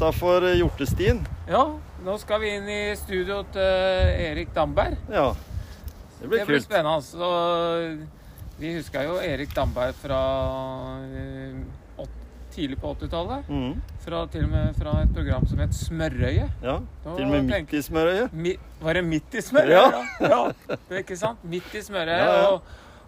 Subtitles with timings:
[0.00, 1.20] Utafor Hjortestien.
[1.50, 1.66] Ja,
[2.04, 3.60] nå skal vi inn i studio til
[4.30, 4.96] Erik Damberg.
[5.12, 5.34] Ja,
[6.20, 6.64] det blir Det blir kult.
[6.64, 7.02] spennende.
[7.04, 7.28] Så
[8.60, 10.20] vi husker jo Erik Damberg fra
[11.04, 12.06] eh,
[12.50, 13.48] tidlig på 80-tallet.
[13.48, 13.74] Mm.
[14.00, 16.50] Fra, til og med fra et program som het Smørøyet.
[16.64, 18.32] Ja, Da til og med midt i smørøyet.
[18.32, 19.70] Mi, var det midt i smørøyet?
[19.70, 20.28] Ja.
[20.32, 20.76] ja.
[20.88, 21.44] Det er ikke sant?
[21.44, 22.24] Midt i smørøyet.
[22.24, 22.46] Ja, ja.
[22.48, 22.62] Og,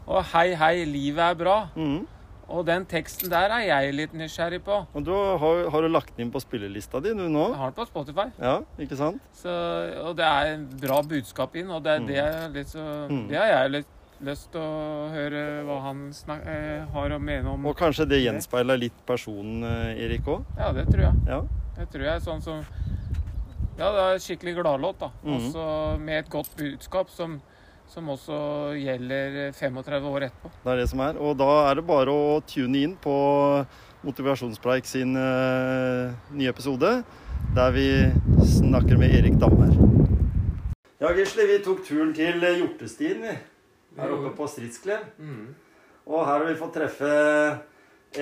[0.07, 1.57] og hei, hei, livet er bra.
[1.75, 2.05] Mhm.
[2.48, 4.87] Og den teksten der er jeg litt nysgjerrig på.
[4.95, 7.48] Og du har, har du lagt den inn på spillelista di du nå?
[7.53, 8.27] Jeg har den på Spotify.
[8.43, 9.21] Ja, ikke sant?
[9.33, 9.48] Så,
[10.03, 12.07] og det er en bra budskap inn, og det Mm.
[12.07, 13.29] det litt så Mm.
[13.29, 13.87] Det har jeg litt
[14.23, 17.67] lyst til å høre hva han snak, eh, har å mene om.
[17.67, 20.45] Og kanskje det gjenspeiler litt personen, eh, Erik òg?
[20.59, 21.15] Ja, det tror jeg.
[21.27, 21.41] Ja.
[21.77, 22.65] Det tror jeg er sånn som
[23.79, 25.09] Ja, det er en skikkelig gladlåt, da.
[25.25, 25.37] Mm.
[25.37, 27.41] Også med et godt budskap som,
[27.93, 28.37] som også
[28.81, 30.51] gjelder 35 år etterpå.
[30.62, 31.19] Det er det som er.
[31.21, 33.14] Og da er det bare å tune inn på
[34.03, 36.95] Motivasjonspreik sin uh, nye episode,
[37.55, 37.86] der vi
[38.57, 39.77] snakker med Erik Dammer.
[41.03, 43.36] Ja, Gisle, vi tok turen til Hjortestien, vi.
[43.98, 45.05] Her oppe på Stridsklev.
[45.20, 45.53] Mm.
[46.09, 47.13] Og her har vi fått treffe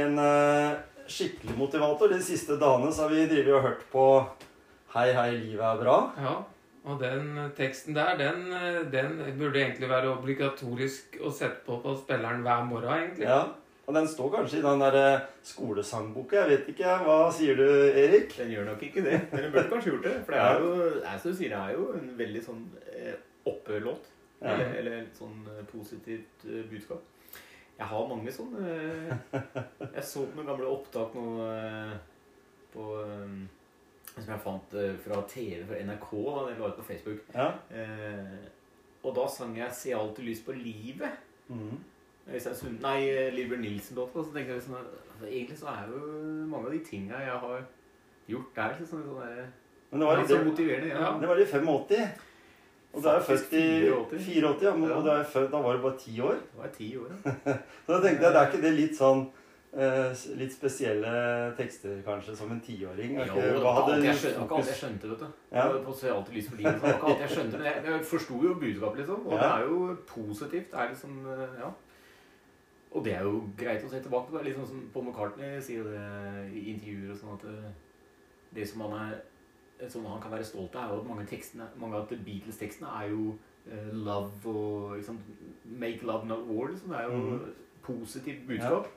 [0.00, 2.10] en uh, skikkelig motivator.
[2.10, 4.06] De siste dagene så har vi drevet og hørt på
[4.90, 5.98] Hei, hei, livet er bra.
[6.18, 6.32] Ja,
[6.84, 11.96] og den teksten der, den, eh, den burde egentlig være obligatorisk å sette på på
[12.00, 13.26] spilleren hver morgen, egentlig.
[13.28, 13.42] Ja,
[13.90, 16.36] Og den står kanskje i den der eh, skolesangboka.
[16.36, 16.92] Jeg vet ikke.
[17.04, 18.36] Hva sier du, Erik?
[18.38, 19.16] Den gjør nok ikke det.
[19.32, 20.12] Men den burde kanskje gjort det.
[20.24, 20.68] For det er jo,
[21.00, 22.60] jeg er som du sier, det er jo en veldig sånn
[22.94, 23.16] eh,
[23.50, 24.06] opplåt.
[24.40, 24.54] Ja.
[24.54, 27.02] Eller, eller et sånn eh, positivt eh, budskap.
[27.80, 29.36] Jeg har mange sånne eh,
[29.96, 31.94] Jeg så på noen gamle opptak nå eh,
[32.72, 33.34] på eh,
[34.20, 36.08] Som jeg fant eh, fra TV, fra NRK.
[36.26, 37.20] Da, det la ut på Facebook.
[37.34, 37.48] Ja.
[37.72, 38.48] Eh,
[39.02, 41.18] og da sang jeg 'Se alltid lys på livet'.
[42.30, 42.80] Øystein Sund...
[42.80, 44.22] Nei, Lillebjørn Nilsen-låta.
[44.24, 46.00] Så tenkte jeg liksom at altså, Egentlig så er jo
[46.46, 47.62] mange av de tinga jeg har
[48.30, 49.46] gjort der, så sånn, sånn der,
[49.90, 50.90] Men det var, litt så det, motiverende.
[50.92, 51.08] Ja.
[51.20, 52.20] det var i 85.
[52.92, 54.20] Og du er jo født i 84.
[54.26, 54.96] 84, ja, men, Ja.
[54.96, 56.38] og da var du bare ti år.
[56.38, 57.34] Det var jeg ti år, ja.
[57.86, 59.26] Så da tenkte jeg, det er ikke det litt sånn
[59.72, 61.10] litt spesielle
[61.56, 63.14] tekster, kanskje, som en tiåring?
[63.14, 65.28] Jo, det var ikke alt jeg skjønte, det var ikke alt jeg skjønte, vet du.
[65.52, 65.66] Ja.
[65.84, 66.74] På se alltid lys for livet.
[66.74, 69.26] Det var ikke alt jeg skjønte, men jeg, jeg forsto jo budskapet, liksom.
[69.26, 69.38] Og Ja.
[69.38, 70.70] det er jo positivt.
[70.72, 71.70] Det er liksom, eh, ja.
[72.90, 74.42] Og det er jo greit å se tilbake på.
[74.54, 76.06] Sånn som Paul McCartney sier det
[76.58, 77.70] i intervjuer og sånn at eh,
[78.54, 79.20] det som han er
[79.88, 83.12] som han kan være stolt av, er jo at mange, tekstene, mange av Beatles-tekstene er
[83.14, 83.36] jo
[83.70, 85.20] uh, love og liksom,
[85.64, 86.68] Make love not war.
[86.68, 86.90] Liksom.
[86.90, 87.54] Det er jo mm.
[87.82, 88.90] positivt budskap.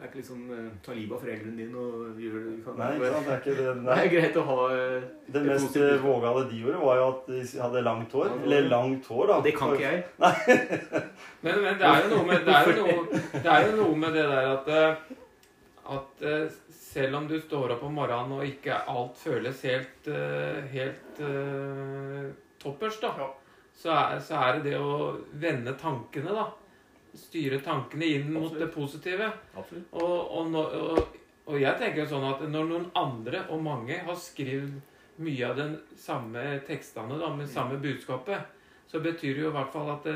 [0.00, 0.44] Det er ikke liksom
[0.80, 2.78] ta livet av foreldrene dine og gjøre det du kan.
[2.80, 2.86] Nei?
[2.96, 3.72] Det er ikke det.
[3.84, 5.02] Det er greit å ha eh,
[5.34, 8.30] Det mest eh, vågale de gjorde, var jo at de hadde langt hår.
[8.30, 9.36] Ja, Eller langt hår, da.
[9.44, 10.04] Det kan ikke jeg.
[11.44, 14.00] Men, men det er jo noe med det er jo noe, det er jo noe
[14.06, 14.72] med det der at
[15.90, 16.24] at
[16.70, 20.10] selv om du står opp om morgenen og ikke alt føles helt
[20.70, 22.28] helt uh,
[22.62, 23.28] toppers, da, Ja.
[23.74, 26.44] så, er, så er det det å vende tankene, da.
[27.16, 29.30] Styre tankene inn mot det positive.
[29.56, 29.88] Absolutt.
[29.92, 31.16] Og, og, no, og,
[31.50, 34.78] og jeg tenker jo sånn at når noen andre, og mange, har skrevet
[35.20, 38.46] mye av den samme tekstene da, med samme budskapet,
[38.88, 40.14] så betyr det jo i hvert fall at det,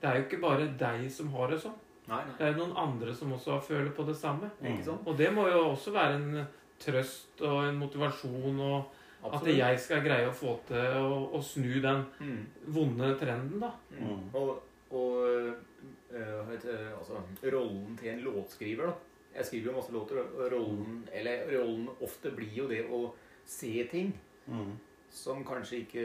[0.00, 1.74] det er jo ikke bare deg som har det sånn.
[2.06, 2.36] Nei, nei.
[2.38, 4.48] Det er noen andre som også føler på det samme.
[4.62, 4.78] Mm.
[5.02, 6.46] Og det må jo også være en
[6.78, 8.94] trøst og en motivasjon, og
[9.26, 12.42] at jeg skal greie å få til å, å snu den Mm.
[12.70, 13.72] vonde trenden, da.
[13.98, 14.28] Mm.
[14.38, 14.52] Og,
[14.94, 15.75] og
[16.16, 17.20] eh, hva heter altså,
[17.52, 18.96] rollen til en låtskriver, da.
[19.36, 23.06] Jeg skriver jo masse låter, og rollen, eller rollen ofte blir jo det å
[23.44, 24.14] se ting
[24.46, 24.76] Mm.
[25.10, 26.02] som kanskje ikke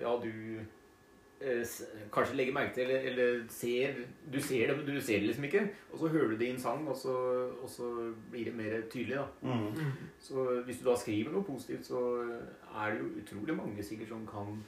[0.00, 0.30] Ja, du
[1.42, 1.66] eh,
[2.14, 3.98] kanskje legger merke til, eller, eller ser
[4.32, 5.66] Du ser det, men du ser det liksom ikke.
[5.92, 7.12] Og så hører du det i en sang, og så,
[7.62, 7.90] og så
[8.30, 9.26] blir det mer tydelig, da.
[9.42, 9.92] Mm.
[10.18, 12.00] Så hvis du da skriver noe positivt, så
[12.72, 14.64] er det jo utrolig mange sikkert som kan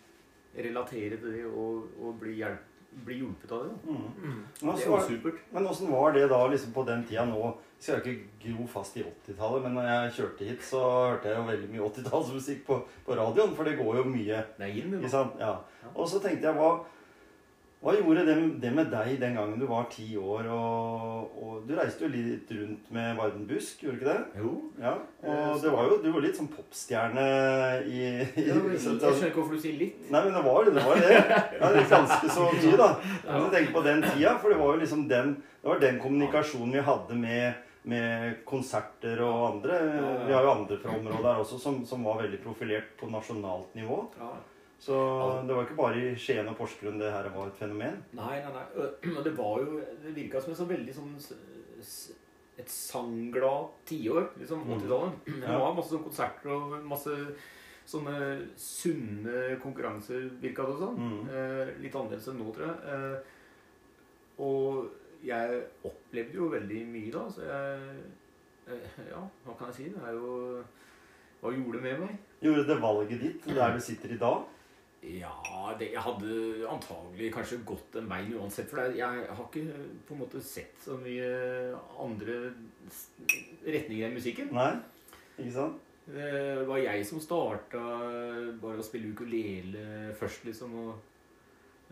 [0.55, 2.61] relatere til det og, og bli hjelp,
[3.05, 3.71] bli hjulpet av det.
[3.75, 3.93] da.
[3.93, 4.09] Mm.
[4.23, 4.41] Mm.
[4.63, 5.41] Men Det var, supert.
[5.53, 7.55] men åssen var det da liksom på den tida nå?
[7.79, 11.37] Skal jeg ikke gro fast i 80-tallet, men når jeg kjørte hit, så hørte jeg
[11.37, 13.55] jo veldig mye 80-tallsmusikk på, på radioen.
[13.57, 15.11] For det går jo mye Det er inn, det.
[15.41, 15.57] Ja.
[15.95, 16.71] Og så tenkte jeg, hva,
[17.85, 20.47] hva gjorde det, det med deg den gangen du var ti år?
[20.55, 24.41] Og, og du reiste jo litt rundt med Varden Busk, gjorde du ikke det?
[24.41, 24.53] Jo.
[24.81, 24.95] Ja.
[25.21, 27.27] Eh, Og det var jo, du var litt sånn popstjerne
[27.85, 30.01] i, i Ja, jeg skjønner ikke hvorfor du sier litt.
[30.09, 30.75] Nei, men det var det.
[30.87, 31.13] var det.
[31.61, 32.89] Ja, det er ganske så mye, da.
[33.29, 36.01] Men du tenker på den tida, for det var jo liksom den, det var den
[36.03, 37.61] kommunikasjonen vi hadde med,
[37.93, 39.83] med konserter og andre.
[40.25, 43.77] Vi har jo andre fra området her også som, som var veldig profilert på nasjonalt
[43.77, 44.01] nivå.
[44.21, 44.33] Ja.
[44.85, 44.97] Så
[45.49, 48.03] det var ikke bare i Skien og Porsgrunn det her var et fenomen.
[48.19, 48.65] Nei, nei, nei.
[49.27, 51.15] Det var jo Det virka som et så veldig sånn
[52.55, 54.61] et sangglad tiår, liksom.
[54.63, 54.75] Mm.
[54.77, 55.15] 80-tallet.
[55.43, 57.17] Det var masse sånne konserter og masse
[57.85, 58.19] sånne
[58.57, 61.01] sunne konkurranser, virka det som.
[61.01, 61.25] Mm.
[61.29, 62.95] Eh, litt annerledes enn nå, tror jeg.
[62.95, 63.33] Eh,
[64.45, 67.99] og jeg opplevde jo veldig mye da, så jeg
[68.69, 69.87] eh, Ja, hva kan jeg si?
[69.95, 70.63] Det er jo
[71.41, 72.19] Hva gjorde det med meg?
[72.45, 74.43] Gjorde det valget ditt der du sitter i dag?
[75.05, 78.71] Ja, det, jeg hadde antagelig kanskje gått den veien uansett.
[78.71, 79.65] For jeg har ikke
[80.09, 81.27] på en måte sett så mye
[82.01, 82.39] andre
[83.67, 84.49] retninger enn musikken.
[84.55, 84.71] Nei?
[85.39, 85.81] Ikke sant?
[86.05, 87.83] Det var jeg som starta
[88.61, 90.75] bare å spille ukulele først, liksom.
[90.83, 90.97] Og,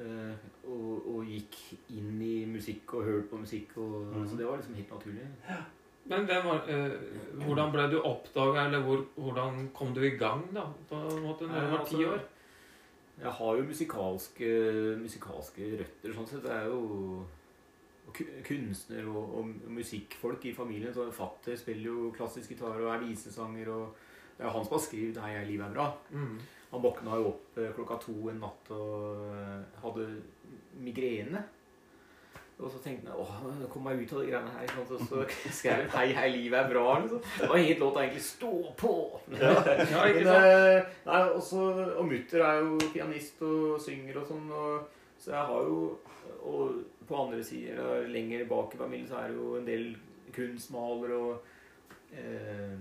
[0.05, 0.35] eh,
[0.69, 1.57] og, og gikk
[1.97, 3.77] inn i musikk og hørte på musikk.
[3.77, 4.29] Og, Mhm.
[4.29, 5.29] Så det var liksom helt naturlig.
[6.05, 6.93] Men var, eh,
[7.45, 10.65] hvordan ble du oppdaga, eller hvor, hvordan kom du i gang, da?
[10.89, 12.21] På en måte, når du var ti Altså, år?
[13.23, 14.49] Jeg har jo musikalske,
[14.99, 16.49] musikalske røtter, sånn sett.
[16.49, 17.23] Jeg er jo
[18.43, 20.95] kunstner og, og musikkfolk i familien.
[20.95, 23.71] Så Fatter spiller jo klassisk gitar og er visesanger.
[23.71, 23.95] og
[24.37, 25.93] Det er jo han som har skrevet 'Hei, hei, livet er bra'.
[26.11, 26.39] Mm.
[26.73, 30.07] Han våkna jo opp eh, klokka to en natt og eh, hadde
[30.81, 31.45] migrene.
[32.59, 33.31] Og så tenkte jeg åh,
[33.73, 34.75] kom meg ut av de greiene her.
[34.81, 37.01] Og så skrev jeg 'Hei, hei, livet er bra'.
[37.03, 37.21] Liksom.
[37.41, 39.21] Det var helt låta egentlig 'Stå på'.
[39.41, 39.51] Ja,
[40.09, 40.47] ikke sant?
[40.47, 41.61] eh, nei, også,
[41.99, 44.51] og mutter er jo pianist og synger og sånn.
[44.51, 44.87] Og,
[45.19, 45.99] så jeg har jo
[46.43, 46.75] Og
[47.09, 49.97] på andre sider, lenger bak i familien, så er det jo en del
[50.35, 51.43] kunstmalere og
[52.13, 52.75] eh,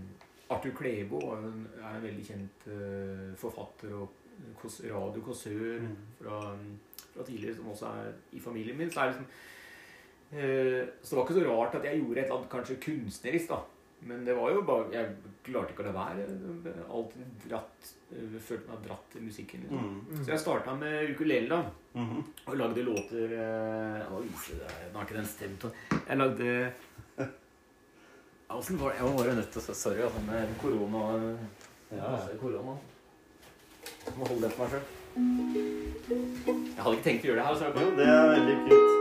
[0.50, 4.10] Arthur Klebo er en, er en veldig kjent eh, forfatter og
[4.42, 5.96] radiokossør radiokåsør Mm.
[6.22, 6.58] fra,
[7.16, 8.92] fra tidligere, som også er i familien min.
[8.92, 9.28] Så, er det liksom,
[10.32, 13.60] så det var ikke så rart at jeg gjorde et eller annet kanskje kunstnerisk, da.
[14.02, 15.10] Men det var jo bare Jeg
[15.46, 16.24] klarte ikke å la være.
[16.90, 19.62] Alltid dratt eh, Følte meg dratt til musikken.
[19.68, 19.92] Liksom.
[20.10, 20.24] Mm.
[20.24, 21.60] Så jeg starta med ukulele, da.
[21.94, 22.24] Mhm.
[22.48, 25.68] Og lagde låter eh, Å vise deg Nå har ikke den stemt.
[26.08, 26.74] Jeg lagde
[28.52, 28.98] Åssen var det?
[28.98, 31.04] Jeg var jo nødt til å Sorry, altså, med korona
[31.92, 32.18] Ja.
[32.42, 32.74] korona.
[34.06, 34.86] Jeg må holde det for meg sjøl.
[36.74, 37.56] Jeg hadde ikke tenkt å gjøre det her.
[37.56, 39.01] så jeg Jo, det er veldig kult.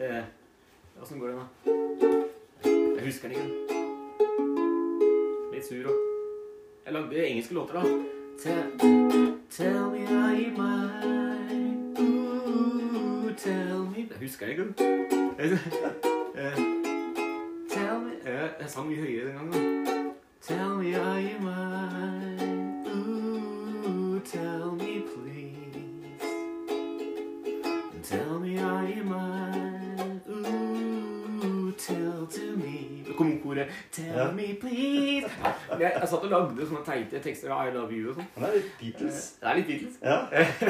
[0.00, 0.24] Eh,
[1.02, 1.44] Åssen går det, da?
[2.96, 3.50] Jeg husker den ikke.
[5.54, 5.98] Litt sur òg.
[6.86, 7.82] Jeg lagde engelske låter, da.
[8.40, 8.70] Tell,
[9.50, 14.64] tell me how you mind Ooh, tell me Jeg husker den ikke.
[15.38, 15.58] Eh,
[17.70, 20.14] Tell me eh, Jeg sang mye høyere den gangen.
[20.40, 22.39] Tell me how you mind
[33.60, 34.26] Koret Tell Ja.
[34.36, 35.30] me please
[35.78, 38.48] jeg, jeg satt og lagde sånne teite tekster av I love you og sånn Det
[38.50, 39.22] er litt Beatles.
[39.40, 40.18] Det er litt Beatles Ja.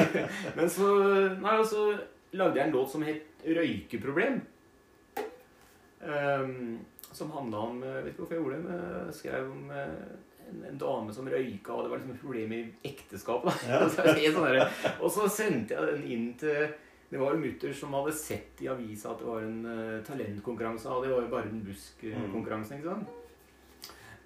[0.59, 0.87] Men så
[1.41, 1.85] Nei, og så
[2.37, 4.41] lagde jeg en låt som het Røykeproblem
[6.01, 6.79] Um,
[7.13, 9.91] Som handlet om Jeg vet ikke hvorfor jeg gjorde det Men jeg skrev om eh,
[10.49, 13.67] en, en dame som røyka Og det var liksom et problem i ekteskapet.
[13.69, 13.83] Ja.
[13.93, 14.57] Sånn
[14.97, 16.71] Og så sendte jeg den inn til
[17.11, 20.87] det var jo mutter som hadde sett i avisa at det var en uh, talentkonkurranse.
[20.89, 23.17] Og det var jo bare den busk-konkurransen, ikke sant?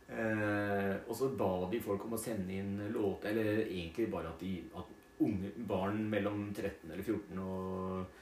[0.05, 4.43] Uh, og så ba de folk om å sende inn låter, eller egentlig bare at,
[4.43, 4.91] de, at
[5.25, 8.21] unge barn mellom 13 eller 14 og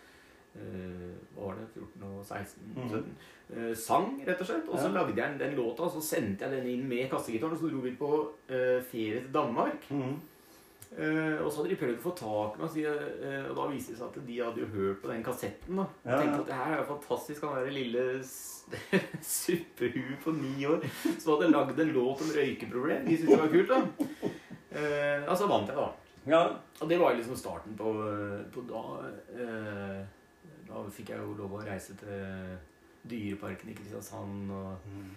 [0.54, 1.64] Uh, Hva var det?
[1.74, 2.60] 14 og 16?
[2.76, 2.90] Mm.
[2.92, 3.14] 17?
[3.58, 4.68] Uh, sang, rett og slett.
[4.70, 4.92] Og så Ja.
[5.00, 7.56] lagde jeg den, den låta, og så sendte jeg den inn med kassegitaren.
[7.56, 9.88] Og så dro vi på uh, ferie til Danmark.
[9.90, 10.14] Mhm.
[10.94, 12.82] Eh, og så hadde de prøvd å få tak i meg, så
[13.26, 15.80] eh, og da viste det seg at de hadde jo hørt på den kassetten.
[15.80, 15.86] da.
[16.06, 17.44] Ja, Jeg tenkte at det her er jo fantastisk.
[17.48, 18.66] Han derre lille s-
[19.22, 20.86] suppehue på ni år
[21.20, 23.06] som hadde lagd en låt om røykeproblem.
[23.08, 24.30] De syntes det var kult, da.
[24.74, 25.90] Eh, og så vant jeg, da.
[26.30, 26.44] Ja.
[26.82, 27.90] Og det var liksom starten på,
[28.54, 28.84] på da
[29.36, 29.98] eh,
[30.70, 32.54] Da fikk jeg jo lov å reise til
[33.12, 35.10] Dyreparken i Kristiansand og Mhm.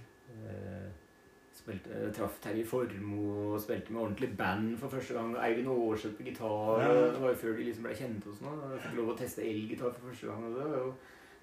[1.57, 5.35] Eh, Spilte, traff Terje Formoe og spilte med ordentlig band for første gang.
[5.41, 6.81] Eivind Aarseth på gitar.
[6.83, 6.95] Ja.
[7.13, 8.27] Det var jo før de liksom ble kjent.
[8.27, 8.59] og sånn.
[8.73, 10.45] Jeg fikk lov å teste elgitar for første gang.
[10.45, 10.95] Og det, var jo-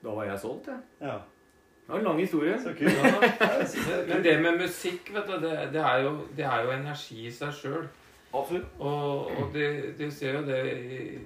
[0.04, 0.80] da var jeg solgt, jeg.
[1.02, 1.18] Ja,
[1.84, 2.60] Det var en lang historie.
[2.60, 2.94] så kult.
[2.94, 7.26] Ja, men, det med musikk, vet du, det, det, er, jo, det er jo energi
[7.28, 7.88] i seg sjøl.
[8.34, 8.66] Absolutt.
[8.80, 11.20] Og, og du, du ser jo det i,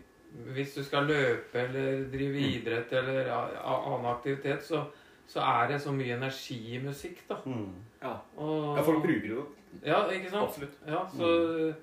[0.54, 4.84] Hvis du skal løpe eller drive idrett eller annen aktivitet, så,
[5.28, 7.38] så er det så mye energi i musikk, da.
[7.46, 7.72] Mm.
[8.02, 8.14] Ja.
[8.38, 9.46] Og, ja, folk bruker det jo.
[9.86, 10.44] Ja, ikke sant?
[10.48, 10.78] Absolutt.
[10.88, 11.74] Ja, så,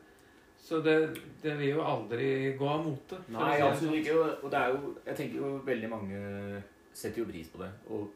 [0.59, 0.97] så det,
[1.43, 2.29] det vil jo aldri
[2.59, 3.19] gå av mote.
[3.29, 4.01] Nei, si absolutt sånn.
[4.03, 4.19] ikke.
[4.21, 7.71] Og- Og det er jo Jeg tenker jo veldig mange setter jo pris på det.
[7.91, 8.11] Og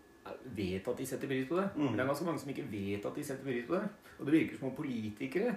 [0.55, 1.69] vet at de setter pris på det.
[1.77, 1.85] Mm.
[1.85, 3.89] Men det er ganske mange som ikke vet at de setter pris på det.
[4.19, 5.55] Og det virker som om politikere,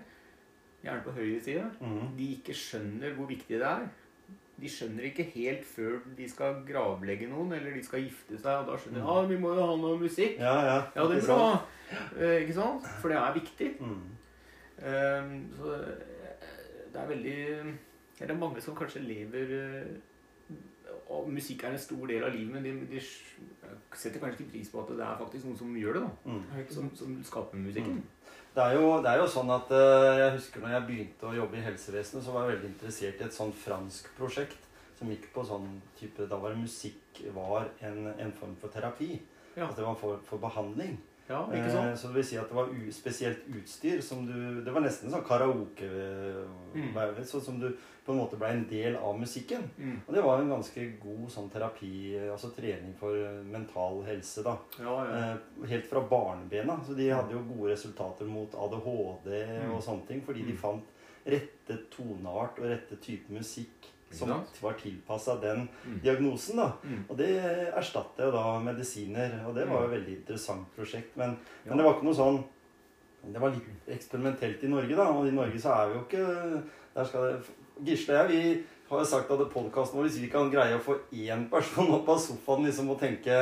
[0.83, 2.17] gjerne på høyresida, Mm.
[2.17, 3.88] de ikke skjønner hvor viktig det er.
[4.62, 8.68] De skjønner ikke helt før de skal gravlegge noen, eller de skal gifte seg, og
[8.68, 9.08] da skjønner de Mm.
[9.10, 10.38] ja, vi må jo ha noe musikk.
[10.39, 10.75] Ja, ja.
[10.96, 11.65] Ja, det må er bra.
[12.20, 12.86] Eh, ikke sant?
[13.01, 13.72] For det er viktig.
[13.82, 14.03] Mm.
[14.86, 16.46] Ehm, så eh,
[16.94, 17.74] det er veldig
[18.20, 20.56] Det er mange som kanskje lever eh,
[21.10, 23.00] Og musikk er en stor del av livet, men de, de
[23.98, 26.01] setter kanskje ikke pris på at det er faktisk noen som gjør det.
[26.01, 26.44] da Mm.
[26.70, 28.00] Som, som skaper musikken.
[28.00, 28.20] Mm.
[28.55, 31.36] Det er, jo, det er jo sånn at eh, Jeg husker når jeg begynte å
[31.38, 34.65] jobbe i helsevesenet, så var jeg veldig interessert i et sånn fransk prosjekt
[35.00, 39.13] som gikk på sånn type Da var musikk var en, en form for terapi.
[39.55, 39.70] Ja.
[39.70, 40.98] At det var for, for behandling.
[41.29, 44.74] Ja, ikke Eh, så det vil si at det var spesielt utstyr som du Det
[44.75, 45.88] var nesten sånn karaoke
[46.75, 46.91] Mm.
[46.98, 47.70] eh, Sånn som du
[48.05, 49.62] på en måte ble en del av musikken.
[49.77, 49.98] Mm.
[50.08, 54.55] Og det var en ganske god sånn terapi, altså trening for eh, mental helse, da.
[54.79, 55.20] Ja, ja.
[55.36, 56.79] Eh, helt fra barnebena.
[56.88, 59.29] Så de hadde jo gode resultater mot ADHD
[59.62, 59.75] Mm.
[59.75, 60.58] og sånne ting, fordi de Mm.
[60.58, 60.84] fant
[61.27, 64.29] rette toneart og rette type musikk som
[64.62, 66.00] var tilpassa den Mm.
[66.01, 66.55] diagnosen.
[66.58, 66.72] da.
[66.84, 67.05] Mm.
[67.10, 67.29] Og det
[67.77, 71.15] erstatter jo da medisiner, og det var jo et veldig interessant prosjekt.
[71.15, 71.70] Men, Ja.
[71.70, 72.43] men det var ikke noe sånn
[73.24, 75.03] Det var litt eksperimentelt i Norge, da.
[75.12, 76.63] Og i Norge så er vi jo ikke
[76.96, 77.46] der skal det,
[77.85, 80.83] Gisle og jeg vi har jo sagt at podkasten vår, hvis vi kan greie å
[80.83, 83.38] få én person opp av sofaen liksom, og tenke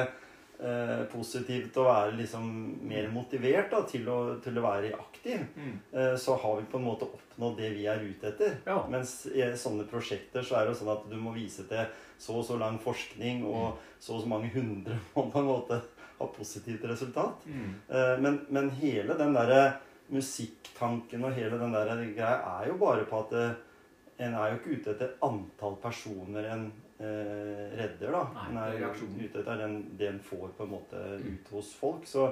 [0.61, 2.45] eh, positivt og være liksom
[2.85, 5.73] mer motivert da, til, å, til å være aktiv, Mm.
[5.93, 8.53] eh, så har vi på en måte oppnådd det vi er ute etter.
[8.67, 8.77] Ja.
[8.89, 12.45] Mens i sånne prosjekter så er det sånn at du må vise til så og
[12.45, 15.81] så lang forskning, og så og så mange hundre må på en måte
[16.19, 17.41] ha positivt resultat.
[17.49, 17.73] Mm.
[17.89, 19.63] Eh, Men, men hele den derre
[20.09, 23.57] musikktanken og hele den der greia er jo bare på at eh,
[24.19, 26.65] en er jo ikke ute etter antall personer en
[26.99, 28.23] eh, redder, da.
[28.35, 32.07] Nei, en er ute etter den, det en får på en måte ut hos folk.
[32.07, 32.27] Så,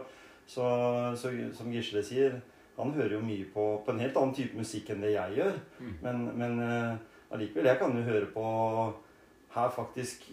[0.48, 0.68] så,
[1.20, 2.40] så som Gisle sier,
[2.78, 5.62] han hører jo mye på, på en helt annen type musikk enn det jeg gjør.
[5.80, 5.94] Mm.
[6.04, 8.50] Men, men eh, allikevel, jeg kan jo høre på
[9.56, 10.28] her faktisk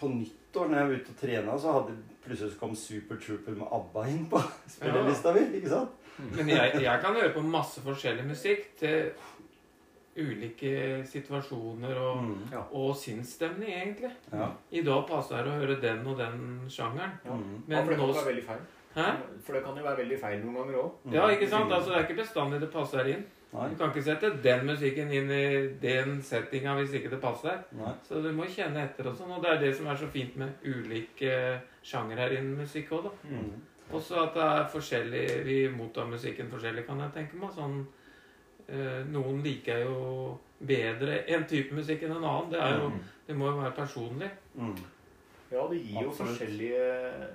[0.00, 3.58] På nyttår når jeg var ute og trena, så hadde plutselig så kom Super Trooper
[3.58, 4.40] med ABBA inn på
[4.76, 5.42] spillelista mi.
[5.58, 5.98] ikke sant?
[6.36, 9.10] Men jeg, jeg kan høre på masse forskjellig musikk til
[10.16, 12.48] ulike situasjoner og, Mm.
[12.52, 12.62] Ja.
[12.72, 14.10] og sinnsstemning, egentlig.
[14.32, 14.48] Ja.
[14.72, 17.12] I dag passer det å høre den og den sjangeren.
[17.24, 17.32] Ja.
[17.32, 17.62] Mm.
[17.68, 18.60] ja, Men for det kan nå være veldig feil.
[18.94, 19.04] Hæ?
[19.44, 20.90] For det kan jo være veldig feil noen ganger òg.
[21.12, 21.72] Ja, ikke sant?
[21.72, 23.24] Altså, det er ikke bestandig det passer inn.
[23.52, 23.68] Nei.
[23.70, 27.64] Du kan ikke sette den musikken inn i den settinga hvis ikke det passer.
[27.72, 27.92] Nei.
[28.06, 29.30] Så du må kjenne etter og sånn.
[29.36, 33.10] Og det er det som er så fint med ulike sjangere innen musikk òg, da.
[33.30, 33.50] Mm.
[33.92, 37.50] Også at det er forskjellig Vi mottar musikken forskjellig, kan jeg tenke meg.
[37.50, 37.86] Sånn
[39.10, 42.50] Noen liker jo bedre en type musikk enn en annen.
[42.52, 43.00] Det, er jo, Mm.
[43.26, 44.30] det må jo være personlig.
[44.54, 44.76] Mm.
[45.50, 46.38] Ja, det gir jo Absolutt.
[46.38, 47.30] forskjellige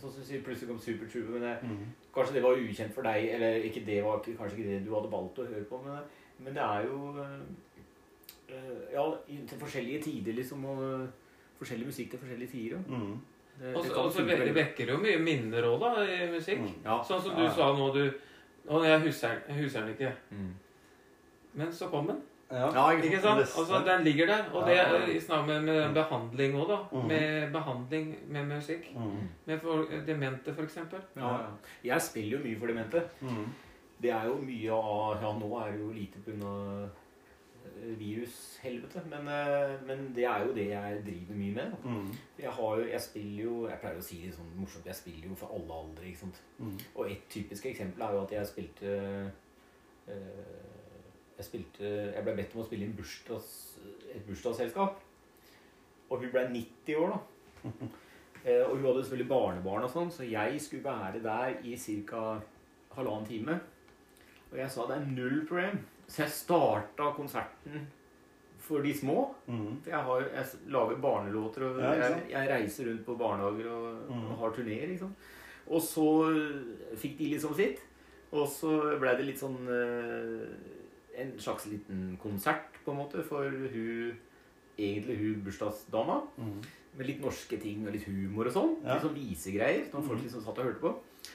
[0.00, 1.86] Sånn som du sier, plutselig kom Supertrooper, men det, Mm.
[2.14, 5.10] kanskje det var ukjent for deg, eller ikke det var kanskje ikke det du hadde
[5.12, 5.98] valgt å høre på, men,
[6.38, 11.06] men det er jo eh, eh, Ja, til forskjellige tider, liksom, og eh,
[11.60, 12.76] forskjellig musikk til forskjellige tider.
[12.88, 12.96] ja.
[12.96, 13.20] Mm.
[13.60, 15.80] Det, det så kan og så funke ve- veldig- vekker det jo mye minner òg,
[15.80, 16.58] da, i musikk.
[16.60, 16.74] Mm.
[16.84, 17.02] Ja.
[17.02, 17.50] Sånn som du ja.
[17.50, 18.12] sa nå, du
[18.68, 20.12] Og jeg husker, jeg husker den ikke.
[21.52, 21.58] Mm.
[21.62, 22.20] Men så kom den.
[22.50, 22.66] Ja.
[22.74, 23.40] Ja, Ikke sant?
[23.40, 24.44] Altså, den ligger der.
[24.52, 26.78] Og det er i snakk med, med behandling òg, da.
[26.92, 27.08] Mhm.
[27.08, 28.88] Med behandling med musikk.
[28.96, 29.28] Mm.
[29.46, 30.76] Med for, demente, f.eks.
[31.16, 31.36] Ja, ja.
[31.84, 33.02] Jeg spiller jo mye for demente.
[33.20, 33.44] Mm.
[34.02, 36.88] Det er jo mye av Ja, nå er det jo lite pga.
[37.98, 41.72] virushelvete, men, eh, men det er jo det jeg driver mye med.
[41.84, 42.08] Mm.
[42.38, 45.28] Jeg, har jo, jeg spiller jo Jeg pleier å si det sånn morsomt, jeg spiller
[45.28, 46.06] jo for alle aldre.
[46.06, 46.42] ikke sant?
[46.58, 46.74] Mm.
[46.94, 49.30] Og et typisk eksempel er jo at jeg spilte eh,
[51.40, 53.50] Jeg spilte Jeg ble bedt om å spille i bursdags,
[54.12, 54.98] et bursdagsselskap.
[56.10, 57.70] Og hun ble 90 år, da.
[58.40, 61.74] Eh, og hun hadde selvfølgelig barnebarn og sånn, så jeg skulle være der i
[62.08, 62.22] ca.
[62.96, 63.56] halvannen time.
[64.48, 65.82] Og jeg sa det er null problem.
[66.08, 67.82] Så jeg starta konserten
[68.64, 69.26] for de små.
[69.44, 69.82] Mm.
[69.84, 74.00] For jeg, har, jeg lager barnelåter, og Ja, jeg, jeg reiser rundt på barnehager og,
[74.08, 74.24] Mm.
[74.30, 74.88] og har turneer.
[74.94, 75.12] Liksom.
[75.68, 76.08] Og så
[76.96, 77.84] fikk de liksom sitt.
[78.32, 78.72] Og så
[79.04, 80.48] ble det litt sånn eh,
[81.20, 84.16] En slags liten konsert, på en måte, for hun
[84.80, 86.14] Egentlig hun bursdagsdama.
[86.38, 86.62] Mm.
[86.96, 88.70] Med litt norske ting og litt humor og sånn.
[88.84, 88.94] Ja.
[88.94, 89.82] Litt sånn visegreier.
[89.92, 90.22] noen folk Mhm.
[90.24, 90.92] liksom satt og hørte på.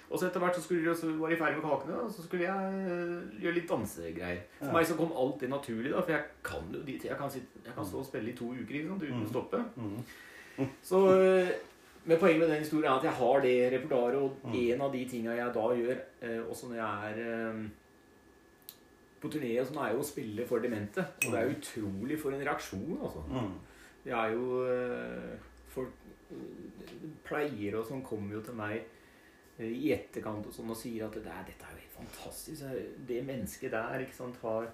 [0.09, 2.23] Og så etter hvert så, skulle de, så var de ferdig med kakene, og så
[2.25, 4.39] skulle jeg eh, gjøre litt dansegreier.
[4.57, 4.73] For Ja.
[4.73, 7.61] meg så kom alt det naturlig, da, for jeg kan jo de Jeg kan, sitte,
[7.63, 9.25] jeg kan stå og spille i to uker ikke sant, uten mm.
[9.25, 9.65] å stoppe.
[9.77, 10.69] Mm.
[10.81, 11.55] Så med
[12.07, 14.53] Men poenget med den historien er at jeg har det repertoaret, og Mm.
[14.73, 17.69] en av de tinga jeg da gjør, eh, også når jeg er eh,
[19.25, 21.03] på turné, og sånn, er jo å spille for demente.
[21.25, 23.25] Og det er jo utrolig for en reaksjon, altså.
[23.33, 23.51] Mm.
[24.05, 25.91] Det er jo eh, Folk
[27.25, 28.77] pleiere og sånn kommer jo til meg
[29.59, 32.63] eh, i etterkant og sånn og sier at det der, dette er jo helt fantastisk.
[33.09, 34.69] Det mennesket der ikke sant, har,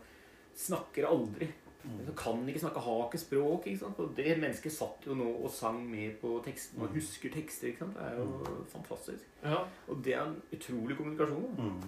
[0.57, 1.47] snakker aldri.
[1.81, 2.11] Mm.
[2.13, 3.65] Kan ikke snakke har ikke språk.
[3.71, 3.99] ikke sant?
[4.03, 6.99] Og det mennesket satt jo nå og sang med på teksten og Mm.
[6.99, 7.71] husker tekster.
[7.71, 7.95] ikke sant?
[7.97, 9.25] Det er jo fantastisk.
[9.43, 9.63] Ja.
[9.87, 11.55] Og det er en utrolig kommunikasjon.
[11.57, 11.81] Mm.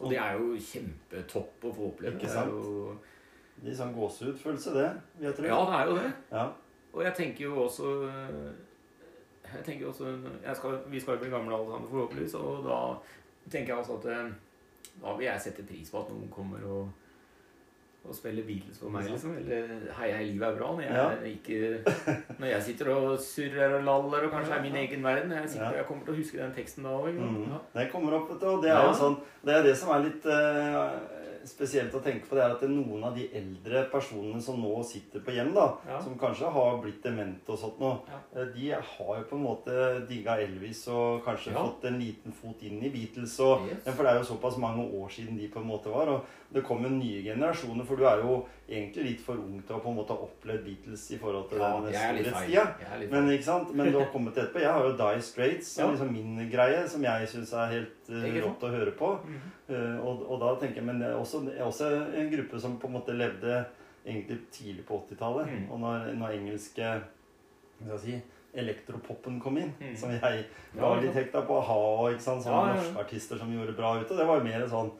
[0.00, 2.16] Og det er jo kjempetopp å få oppleve.
[2.16, 2.50] Ikke Det er sant?
[2.50, 2.96] Jo,
[3.62, 4.88] Det er sånn gåsehudfølelse, det.
[5.22, 5.46] Jeg tror.
[5.46, 6.12] ja, det er jo det.
[6.32, 6.46] Ja.
[6.94, 8.50] Og jeg tenker jo også øh,
[9.54, 10.10] Jeg tenker også
[10.44, 12.34] jeg skal, Vi skal jo bli gamle alle sammen, forhåpentligvis.
[12.34, 12.80] Og da
[13.50, 14.32] tenker jeg også at øh,
[15.02, 16.88] da vil jeg sette pris på at noen kommer og,
[18.04, 19.06] og spiller Beatles for meg.
[19.08, 20.70] Liksom Eller Hei, hei, livet er bra.
[20.76, 25.02] Når jeg, ikke, når jeg sitter og surrer og laller og kanskje er min egen
[25.04, 25.32] verden.
[25.32, 25.76] Jeg, sitter, Ja.
[25.80, 27.16] jeg kommer til å huske den teksten da òg.
[27.16, 27.42] Mm.
[27.50, 27.60] Ja.
[27.80, 28.46] Det kommer opp, vet du.
[28.52, 30.90] Og det er jo sånn Det er det som er litt eh,
[31.46, 34.82] spesielt å tenke på, det er at det noen av de eldre personene som nå
[34.84, 36.00] sitter på hjem, da, Ja.
[36.00, 38.40] som kanskje har blitt demente og sånt noe, Ja.
[38.40, 41.64] eh, de har jo på en måte digga Elvis og kanskje Ja.
[41.66, 43.38] fått en liten fot inn i Beatles.
[43.40, 43.94] Og, Yes.
[43.96, 46.08] For det er jo såpass mange år siden de på en måte var.
[46.08, 49.80] Og det kommer nye generasjoner, for du er jo egentlig litt for ung til å
[49.84, 53.08] på en måte ha opplevd Beatles i forhold til Ja, den storhetstida.
[53.10, 53.74] Men ikke sant?
[53.76, 54.62] Men du har kommet etterpå.
[54.62, 55.90] Jeg har jo Die Straits som Ja.
[55.92, 59.10] liksom min greie, som jeg syns er helt uh, rått å høre på.
[59.24, 59.74] Mm -hmm.
[59.74, 62.86] uh, og, og da tenker jeg, Men det er også, også en gruppe som på
[62.86, 63.64] en måte levde
[64.06, 65.46] egentlig tidlig på 80-tallet.
[65.46, 65.70] Mm.
[65.70, 66.72] Og når, når engelske
[67.80, 68.22] skal jeg si,
[68.54, 69.96] elektropopen kom inn, Mm.
[69.96, 72.42] som jeg var litt hekta på ha, ikke sant?
[72.44, 72.74] sånne ja.
[72.74, 74.10] norske artister som gjorde bra ut.
[74.10, 74.90] Og det var jo mer sånn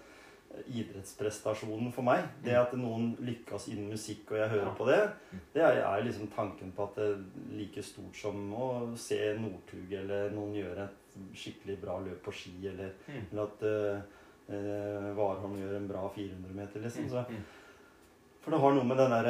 [0.67, 2.25] idrettsprestasjonen for meg.
[2.45, 4.71] Det at noen lykkes innen musikk, og jeg hører Mm.
[4.71, 4.75] Ja.
[4.79, 5.11] på det,
[5.55, 7.25] det er, er liksom tanken på at det er
[7.59, 12.55] like stort som å se Northug eller noen gjøre et skikkelig bra løp på ski,
[12.69, 13.27] eller, Mm.
[13.33, 14.03] eller at uh,
[14.55, 17.09] eh, Warholm gjør en bra 400 meter, liksom.
[17.11, 17.43] Så, Mm.
[18.41, 19.27] for det har noe med den der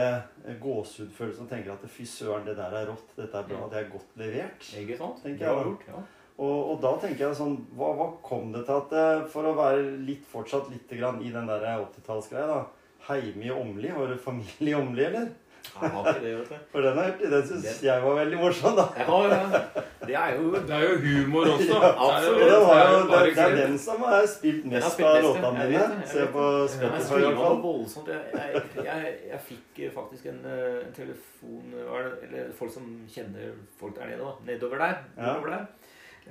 [0.46, 3.70] eh, gåsehudfølelsen å tenke at fy søren, det der er rått, dette er bra, Mm.
[3.70, 4.60] det er godt levert.
[4.74, 5.22] Ikke sant?
[5.22, 5.88] Tenker Bra jeg gjort.
[5.88, 6.02] Ja.
[6.38, 9.52] Og, og da tenker jeg sånn Hva, hva kom det til at eh, For å
[9.54, 12.64] være litt fortsatt litt grann i den der 80-tallsgreia, da.
[13.06, 13.90] Heime i Åmli.
[13.94, 15.28] Har du familie i Åmli, eller?
[15.64, 16.56] Jeg har ikke det, vet du.
[16.72, 17.22] For den har jeg hørt.
[17.34, 18.84] Den syns Det- jeg var veldig morsom, da.
[18.98, 19.60] Ja, ja.
[20.04, 21.78] Det er jo Det er jo humor også.
[21.84, 25.08] Ja, Det er jo- det er det, det er den som har spilt mest spilt
[25.08, 25.86] av låtene mine.
[25.94, 26.44] det, Se på
[26.74, 27.62] Spotify, i hvert fall.
[27.64, 28.10] voldsomt.
[28.10, 33.54] Jeg, jeg, jeg, jeg fikk eh, faktisk en, eh, en telefon Eller folk som kjenner
[33.80, 34.34] folk der nede, da.
[34.50, 35.00] Nedover der.
[35.16, 35.66] Nedover der.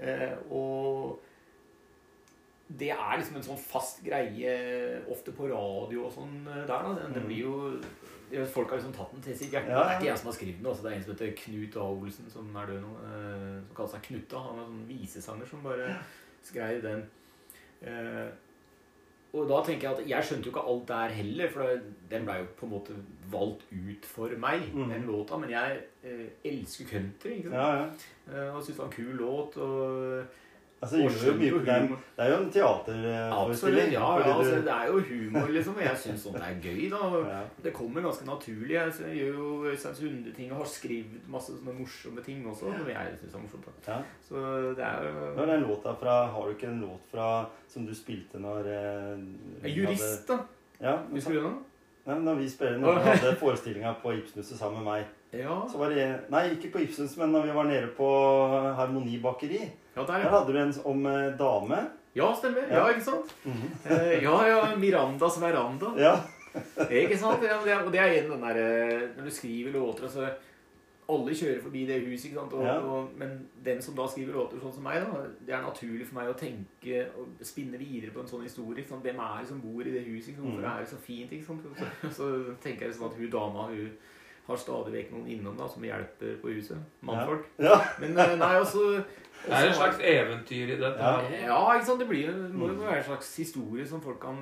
[0.02, 1.20] Eh, og
[2.80, 4.54] det er liksom en sånn fast greie
[5.12, 6.68] ofte på radio og sånn eh, der.
[6.68, 6.94] da.
[6.98, 7.28] Den, den Mm.
[7.28, 7.82] blir jo
[8.50, 9.70] Folk har liksom tatt den til sitt hjerte.
[9.70, 9.84] Ja, ja.
[9.84, 10.66] Det er ikke jeg som har skrevet den.
[10.66, 10.82] Også.
[10.82, 11.84] Det er en som heter Knut A.
[11.86, 12.94] Olsen, som er død nå.
[13.06, 14.40] Eh, som kaller seg Knutta.
[14.42, 15.90] Han er en sånn visesanger som bare
[16.42, 17.04] skrev den.
[17.84, 18.32] Eh,
[19.34, 21.78] og da tenker jeg at jeg skjønte jo ikke alt der heller, for
[22.12, 22.98] den ble jo på en måte
[23.34, 24.92] valgt ut for meg, mm.
[24.92, 25.40] den låta.
[25.42, 27.58] Men jeg eh, elsker country, ikke sant?
[27.58, 28.44] Ja, ja.
[28.44, 29.58] Eh, og syntes det var en kul låt.
[29.58, 30.43] Og,
[30.84, 31.86] Altså, jo mye, det, er,
[32.18, 33.92] det er jo en teaterforestilling.
[33.94, 35.78] Ja, ja altså, det er jo humor, liksom.
[35.80, 37.02] Og jeg syns sånt er gøy, da.
[37.30, 37.42] Ja.
[37.64, 38.76] Det kommer ganske naturlig.
[38.76, 43.18] Jeg gjør jo Øystein Sunde-ting og har skrevet masse sånne morsomme ting også, som jeg
[43.22, 43.70] syns er morsomt.
[43.88, 44.00] Ja.
[44.28, 47.30] Så det er Hva er den låta fra Har du ikke en låt fra
[47.72, 50.42] som du spilte når eh, Jurist, da.
[50.84, 51.62] Ja, Husker du den?
[52.04, 55.62] Nei, når vi spiller når vi hadde forestillinga på Ibsenhuset sammen med meg Ja.
[55.72, 58.10] så var det, Nei, ikke på Ibsens, men når vi var nede på
[58.78, 59.62] Harmoni bakeri.
[59.96, 61.82] Ja, der, Der hadde du en om eh, dame.
[62.16, 62.66] Ja, stemmer.
[62.70, 63.34] Ja, ikke sant?
[63.46, 64.76] Eh, ja, ja.
[64.78, 65.94] Mirandas veranda.
[65.98, 66.16] Ja.
[66.90, 67.42] Ikke sant?
[67.42, 70.28] Ja, det er, og det er igjen den derre Når du skriver låter, så
[71.10, 72.54] Alle kjører forbi det huset, ikke sant?
[72.54, 72.76] Og, Ja.
[72.80, 73.32] og, men
[73.66, 76.36] den som da skriver låter sånn som meg, da, det er naturlig for meg å
[76.38, 78.80] tenke og spinne videre på en sånn historie.
[78.84, 79.04] Ikke sant?
[79.04, 80.30] Hvem er det som bor i det huset?
[80.36, 80.54] Ikke sant?
[80.54, 80.70] Hvorfor Mm.
[80.76, 81.32] er det så fint?
[81.34, 81.66] Ikke sant?
[81.66, 82.30] Så, så
[82.64, 83.90] tenker jeg sånn at hun dama hun
[84.48, 86.78] har stadig vekk noen innom da, som hjelper på huset.
[87.02, 87.50] Mannfolk.
[87.60, 87.82] ja.
[88.00, 89.04] Men eh, nei, også
[89.44, 90.98] Det er et slags eventyr i dette.
[91.00, 91.22] Ja.
[91.50, 92.00] ja, ikke sant?
[92.00, 94.40] Det blir, må jo være en slags historie som folk kan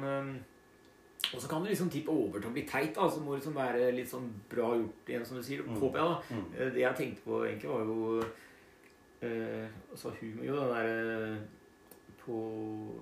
[1.33, 2.95] Og så kan det liksom tippe over til å bli teit.
[2.95, 5.61] da, Så må det liksom være litt sånn bra gjort igjen, som du sier.
[5.65, 5.77] Mm.
[5.79, 6.35] Håper jeg, da.
[6.35, 6.45] Mm.
[6.57, 8.23] Eh, Det jeg tenkte på egentlig, var jo
[9.21, 11.37] øh, altså humor Jo, den derre
[12.21, 12.35] på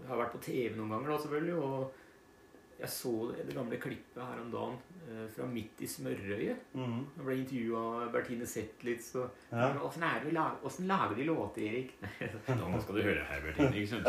[0.03, 1.55] Jeg har vært på TV noen ganger, da, selvfølgelig.
[1.55, 1.91] Og
[2.79, 4.77] jeg så det, det gamle klippet her om dagen
[5.09, 6.61] eh, fra Midt i smørøyet.
[6.77, 6.99] Mm.
[7.17, 9.09] Jeg ble intervjua av Bertine Zetlitz.
[9.19, 9.71] Og Ja.
[9.83, 10.27] Åssen er
[10.87, 11.91] lager de låter, Erik?
[12.61, 13.73] Nå skal du høre her, Bertine.
[13.75, 14.07] ikke sant?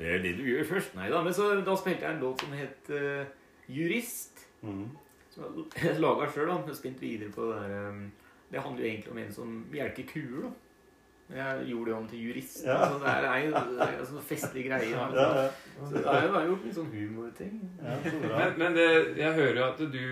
[0.00, 0.96] Det er det du gjør først.
[0.98, 3.22] Nei da, men så, da spilte jeg en låt som het uh,
[3.70, 4.42] Jurist.
[4.66, 4.88] Mm.
[5.30, 6.58] Som jeg laga sjøl, da.
[6.58, 8.02] Har videre på det der um,
[8.50, 10.52] Det handler jo egentlig om en som melker kuer, da.
[11.36, 12.60] Jeg gjorde det om til jurist.
[12.66, 12.76] Ja.
[12.76, 14.90] Altså, det er jo en sånn festlig greie.
[14.90, 15.48] Ja, ja.
[15.78, 17.58] Så det er jo bare gjort en sånn humorting.
[17.82, 18.22] ja, så.
[18.24, 18.88] Men, men det,
[19.20, 20.06] jeg hører jo at du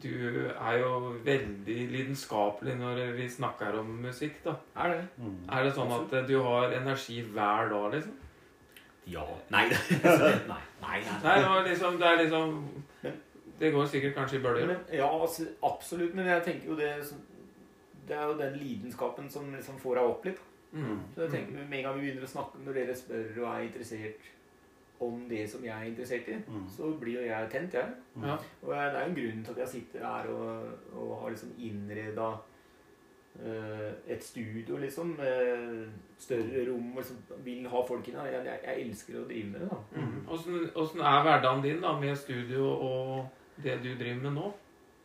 [0.00, 0.90] du er jo
[1.24, 4.54] veldig lidenskapelig når vi snakker om musikk, da.
[4.76, 5.02] Er det?
[5.20, 5.34] Mm.
[5.52, 8.14] Er det sånn at du har energi hver dag, liksom?
[9.10, 9.26] Ja.
[9.52, 9.66] Nei.
[10.52, 10.62] nei.
[10.80, 11.00] Nei.
[11.24, 11.36] nei.
[11.42, 12.56] Nei, liksom, det er liksom
[13.60, 14.76] Det går sikkert kanskje i bølger.
[14.92, 16.14] Ja, altså, absolutt.
[16.14, 16.92] Men jeg tenker jo det
[18.08, 20.40] Det er jo den lidenskapen som liksom får deg opp litt.
[20.72, 20.98] Mm.
[21.14, 23.64] Så jeg tenker Med en gang vi begynner å snakke, når dere spør og er
[23.66, 24.28] interessert
[25.00, 26.68] om det som jeg er interessert i, Mm.
[26.68, 27.88] så blir jo jeg tent, jeg.
[28.22, 28.36] Ja.
[28.62, 31.30] Og jeg- det er jo en grunn til at jeg sitter her og, og har
[31.30, 32.34] liksom innreda
[34.08, 35.12] et studio, liksom.
[35.18, 38.14] Uh, større rom og liksom vil ha folk inn.
[38.14, 39.76] Jeg, jeg, jeg elsker å drive med det, da.
[39.96, 40.26] Mm.
[40.28, 41.06] Åssen mm.
[41.06, 43.28] er hverdagen din da med studio og
[43.62, 44.50] det du driver med nå?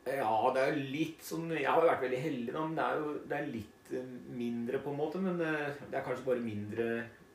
[0.06, 2.84] Ja, det er jo litt sånn Jeg har jo vært veldig heldig, da, men det
[2.86, 5.22] er jo det er litt eh, mindre, på en måte.
[5.22, 6.90] Men eh, det er kanskje bare mindre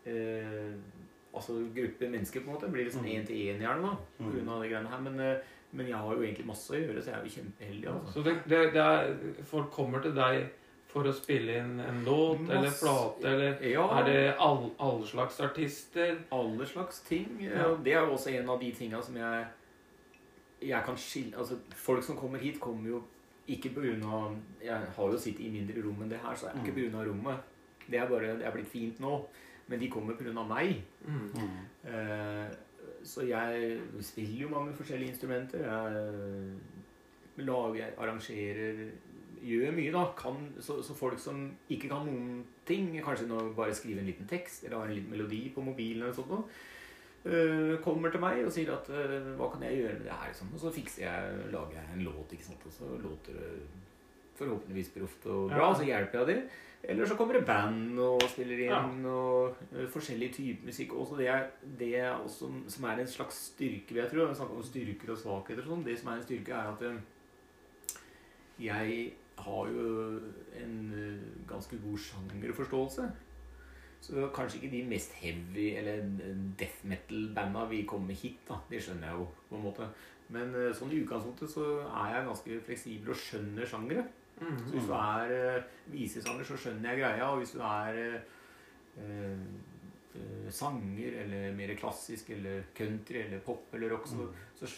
[0.06, 0.74] eh,
[1.34, 2.66] Altså gruppe mennesker, på en måte.
[2.66, 3.14] Det blir litt sånn Mm.
[3.20, 3.96] én til én gjerne, da.
[4.18, 4.62] På Mm.
[4.62, 5.00] de greiene her.
[5.00, 5.36] Men, eh,
[5.72, 7.86] men jeg har jo egentlig masse å gjøre, så jeg er jo kjempeheldig.
[7.92, 8.12] Altså.
[8.12, 10.48] Så det, det, det er, folk kommer til deg
[10.90, 15.06] for å spille inn en låt eller Masse- plate, eller Ja, er det all, alle
[15.06, 16.18] slags artister?
[16.32, 17.38] alle slags ting.
[17.40, 17.76] Ja.
[17.76, 19.46] Det er jo også en av de tinga som jeg
[20.62, 23.02] jeg kan skille Altså, folk som kommer hit, kommer jo
[23.48, 23.72] ikke
[24.04, 26.76] av Jeg har jo sittet i mindre rom enn det her, så det er ikke
[26.80, 27.46] grunn av rommet.
[27.90, 29.26] Det er bare Det er blitt fint nå.
[29.70, 30.82] Men de kommer av meg.
[31.06, 31.30] Mm.
[31.30, 31.60] Mhm.
[31.94, 32.50] Eh,
[33.04, 35.62] så jeg spiller jo mange forskjellige instrumenter.
[35.64, 38.90] Jeg lager, jeg arrangerer
[39.40, 40.02] Gjør mye, da.
[40.18, 44.28] Kan, så, så folk som ikke kan noen ting, kanskje nå bare skrive en liten
[44.28, 46.44] tekst eller har en liten melodi på mobilen, eller sånt, noe,
[47.84, 50.30] kommer til meg og sier at eh, hva kan jeg gjøre med det her?
[50.30, 50.54] Liksom?
[50.56, 52.66] Og så fikser jeg, lager jeg en låt, ikke sant?
[52.66, 53.52] og så låter det
[54.40, 55.68] forhåpentligvis proft og bra.
[55.68, 55.74] Ja.
[55.76, 56.42] Så hjelper jeg dem.
[56.82, 60.94] Eller så kommer det band og spiller inn, og eh, forskjellig type musikk.
[60.96, 64.28] Også det, er, det er også, som er en slags styrke, vil jeg tro.
[64.28, 65.84] Vi snakker om styrker og svakheter og sånn.
[65.84, 67.98] Det som er en styrke, er at eh,
[68.64, 69.02] jeg
[69.40, 69.90] har jo
[70.62, 73.10] en eh, ganske god sjangerforståelse.
[74.00, 76.00] Så kanskje ikke de mest heavy eller
[76.58, 78.56] death metal-banda vil komme hit, da.
[78.70, 79.88] Det skjønner jeg jo, på en måte.
[80.32, 84.06] Men eh, sånn i utgangspunktet så er jeg ganske fleksibel og skjønner sjangere.
[84.40, 84.56] Så Mm.
[84.72, 87.26] hvis du er uh, visesanger, så skjønner jeg greia.
[87.28, 88.20] Og hvis du er eh,
[89.02, 89.42] eh,
[90.16, 94.70] eh, sanger, eller mer klassisk, eller country, eller pop, eller rock, så, så,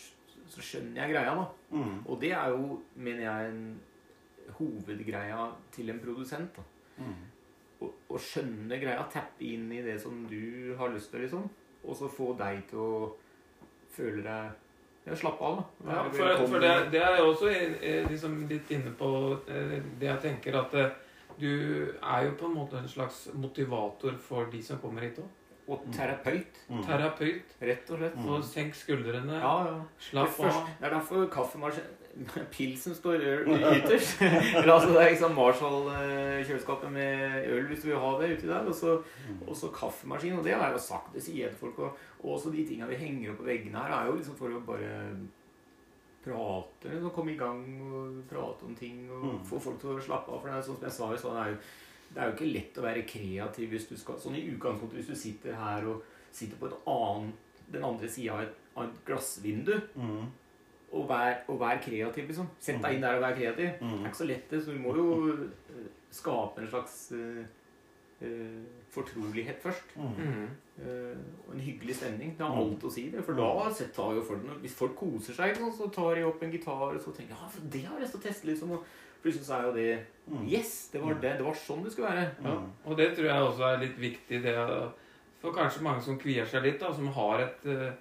[0.50, 1.46] så skjønner jeg greia, da.
[1.78, 2.00] Mm.
[2.10, 3.80] Og det er jo, mener jeg, en
[4.58, 6.56] hovedgreia til en produsent.
[6.56, 6.62] da.
[7.04, 7.14] Mhm.
[7.82, 11.48] Å, å skjønne greia, tappe inn i det som du har lyst til, liksom.
[11.82, 13.12] Og så få deg til å
[13.92, 15.92] føle deg ja, slappe av, da.
[15.96, 17.48] Ja, for, for det, det er jeg også
[18.12, 19.08] liksom litt inne på
[19.50, 20.92] eh, det jeg tenker at eh,
[21.40, 21.48] du
[21.98, 25.30] er jo på en måte en slags motivator for de som kommer hit òg.
[25.72, 26.82] Og terapeut, Mm.
[26.86, 27.52] Terapeut.
[27.62, 28.14] rett og slett.
[28.18, 28.28] Mm.
[28.28, 29.36] Og senk skuldrene.
[29.40, 29.76] Ja, ja.
[30.02, 30.66] Slapp det, av.
[30.80, 31.84] det er derfor kaffemaskin
[32.54, 34.20] Pilsen står øl ytterst.
[34.56, 38.66] Eller altså, det er liksom Marshall-kjøleskapet med øl hvis du vil ha det uti der.
[38.68, 38.96] Og så,
[39.46, 40.36] og så kaffemaskin.
[40.38, 41.78] Og det har jeg jo sagt, det sier folk.
[41.78, 44.52] Og, og også de tinga vi henger opp på veggene her, er jo liksom for
[44.52, 44.92] å bare
[46.24, 46.90] prate.
[46.92, 49.08] Liksom, komme i gang og prate om ting.
[49.10, 49.40] Og Mm.
[49.48, 50.40] få folk til å slappe av.
[50.40, 51.58] For det er sånn som jeg sa i stad, det er jo
[52.12, 55.06] det er jo ikke lett å være kreativ hvis du skal Sånn i utgangspunktet hvis
[55.08, 57.32] du sitter her og sitter på en annen,
[57.72, 60.26] den andre sida av, et- av et glassvindu Mhm.
[60.92, 62.48] Og vær, og vær kreativ, liksom.
[62.60, 63.78] Sett deg inn der og vær kreativ.
[63.78, 64.04] Det Mhm.
[64.04, 64.62] er ikke så lett, det.
[64.64, 67.44] Så du må jo eh, skape en slags uh,
[68.20, 69.94] eh, fortrolighet først.
[69.96, 70.48] Mm.
[70.82, 71.16] Uh,
[71.48, 72.34] og en hyggelig stemning.
[72.38, 72.60] Det har Mm.
[72.72, 73.10] alt å si.
[73.10, 76.42] det For da sett- tar jo folk Hvis folk koser seg, så tar de opp
[76.42, 78.44] en gitar og så tenker ja, for det har jeg lyst til å teste.
[78.46, 78.84] liksom Og
[79.22, 80.48] plutselig så er jo det Mhm.
[80.48, 80.88] Yes!
[80.92, 82.30] Det var, det, det var sånn det skulle være.
[82.44, 84.92] Ja, og det tror jeg også er litt viktig det,
[85.40, 87.92] for kanskje mange som kvier seg litt, da, som har, et, eh,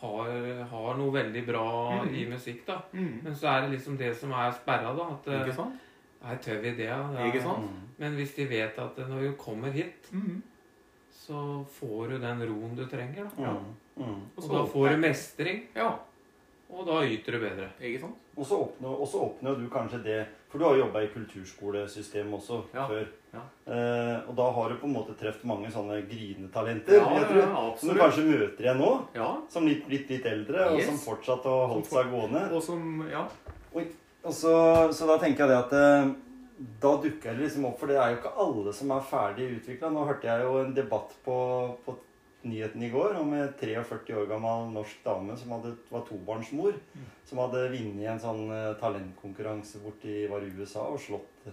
[0.00, 1.64] har, har noe veldig bra
[2.04, 2.14] mm.
[2.14, 2.66] i musikk.
[2.66, 2.78] da.
[2.92, 3.20] Mm.
[3.24, 4.94] Men så er det liksom det som er sperra.
[4.96, 5.80] da, at Ikke sant?
[6.22, 6.86] Nei, tør vi det?
[6.90, 7.26] Ja?
[7.26, 7.64] Ikke sant?
[7.66, 7.84] Mhm.
[7.98, 10.42] Men hvis de vet at når du kommer hit, Mm.
[11.10, 13.24] så får du den roen du trenger.
[13.36, 13.42] da.
[13.42, 13.54] Ja.
[13.96, 14.20] Mhm.
[14.36, 15.62] Og da får du mestring.
[15.74, 15.92] Ja.
[16.70, 17.70] og da yter du bedre.
[17.80, 18.16] Ikke sant?
[18.36, 22.62] Og så oppnår, oppnår du kanskje det For du har jo jobba i kulturskolesystemet også
[22.74, 23.06] Ja, før.
[23.34, 23.42] Ja.
[23.68, 25.98] Eh, og da har du på en måte truffet mange sånne.
[26.96, 28.92] Ja, vil jeg ja, ja, som du kanskje møter igjen nå.
[29.52, 32.46] Som litt, litt, litt eldre, og som fortsatt har holdt seg gående.
[32.54, 33.26] Og som Ja.
[34.26, 34.52] Og så,
[34.96, 36.08] så da tenker jeg det at eh,
[36.82, 39.92] da dukker det liksom opp, for det er jo ikke alle som er ferdig utvikla.
[39.94, 41.36] Nå hørte jeg jo en debatt på,
[41.84, 41.94] på
[42.48, 46.80] nyheten i går om en 43 år gammel norsk dame som hadde, var tobarnsmor.
[47.28, 51.48] Som hadde vunnet en sånn eh, talentkonkurranse borti var i USA og slått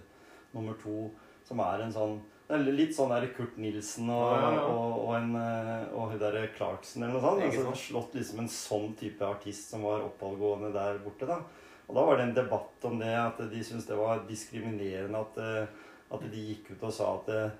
[0.56, 1.10] nummer to,
[1.46, 4.66] som er en sånn det er Litt sånn der Kurt Nilsen og, Ja, ja, ja.
[4.70, 7.42] og, og, en, eh, og hun derre Clarkson eller noe sånt.
[7.42, 7.78] Altså, sånn.
[7.80, 11.26] slått liksom en sånn type artist som var oppadgående der borte.
[11.26, 11.40] da.
[11.88, 15.40] Og da var det en debatt om det, at de syntes det var diskriminerende at,
[15.42, 17.58] eh, at de gikk ut og sa at eh,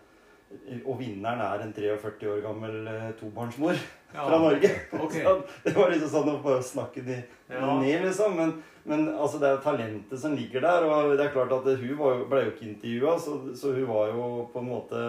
[0.86, 2.76] Og vinneren er en 43 år gammel
[3.18, 3.80] tobarnsmor tobarnsmor
[4.12, 4.70] fra Norge.
[5.06, 5.24] Okay.
[5.64, 7.16] Det var liksom sånn å bare snakke de
[7.50, 7.74] Ja.
[7.80, 8.36] ned, liksom.
[8.38, 8.54] Men,
[8.84, 10.86] men altså, det er jo talentet som ligger der.
[10.86, 13.90] Og det er klart at hun var jo, ble jo ikke intervjua, så, så hun
[13.90, 15.02] var jo på en måte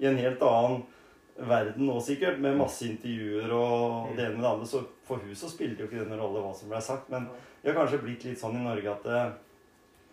[0.00, 0.82] i en helt annen
[1.50, 4.66] verden nå sikkert, med masse intervjuer og det ene med det andre.
[4.70, 7.10] Så for hun så spilte jo ikke den rolle hva som ble sagt.
[7.12, 7.28] Men
[7.60, 9.08] vi har kanskje blitt litt sånn i Norge at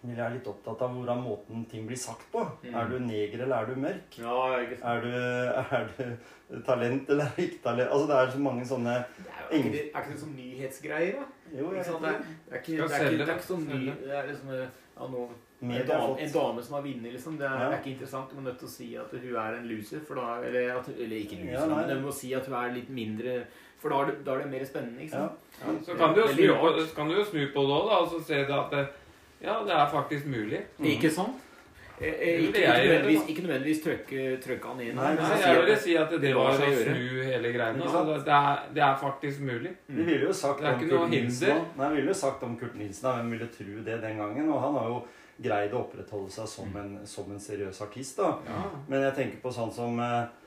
[0.09, 2.43] eh, vi er litt opptatt av hvordan måten ting blir sagt på.
[2.63, 2.75] Mm.
[2.75, 4.17] Er du neger, eller er du mørk?
[4.19, 4.85] Ja, ikke sant.
[4.85, 5.09] Er du,
[5.77, 7.89] er du talent, eller er du ikke talent?
[7.91, 10.35] Altså, det er så mange sånne Det er, jo ikke det, er ikke det sånn
[10.37, 11.25] nyhetsgreier, da?
[11.57, 12.01] Jo, Ikke jeg sant?
[12.01, 14.15] Det er, det er ikke, Skal det er ikke, det er ikke sånn ny Det
[14.21, 14.49] er liksom
[14.97, 15.27] ja, nå,
[15.61, 17.37] en, dame, en dame som har vunnet, liksom.
[17.37, 17.67] Det er, Ja.
[17.69, 18.29] det er ikke interessant.
[18.31, 19.99] Du må nødt til å si at hun er en loser.
[20.07, 21.85] For da, eller, at, eller ikke loser, Ja, nei.
[21.87, 23.39] men du må si at hun er litt mindre
[23.77, 25.27] For da er det, da er det mer spennende, ikke Ja.
[25.61, 25.85] sant?
[25.85, 26.27] Så kan du jo
[27.25, 28.87] snu på, det òg, og så se det at det,
[29.41, 30.63] ja, det er faktisk mulig.
[30.79, 31.43] Ikke sant?
[31.99, 34.95] Eh, eh, ikke, ikke, nødvendigvis, ikke nødvendigvis trøkke, trøkke han inn.
[34.95, 37.79] Nei, nei, Nei, jeg vil si at det det var å snu hele greiene.
[37.81, 38.01] Ikke?
[38.01, 39.71] Altså, det, er, det er faktisk mulig.
[39.87, 41.63] Vi ville jo sagt Det er om Kurt noe Nilsen hinder.
[41.79, 43.15] Nei, vi ville jo sagt om Kurt Nilsen, da.
[43.17, 44.51] hvem ville tro det den gangen?
[44.53, 44.99] Og han har jo
[45.47, 48.21] greid å opprettholde seg som en, som en seriøs artist.
[48.21, 48.29] da.
[48.45, 48.61] Ja.
[48.89, 50.46] Men jeg tenker på sånn som eh, eh,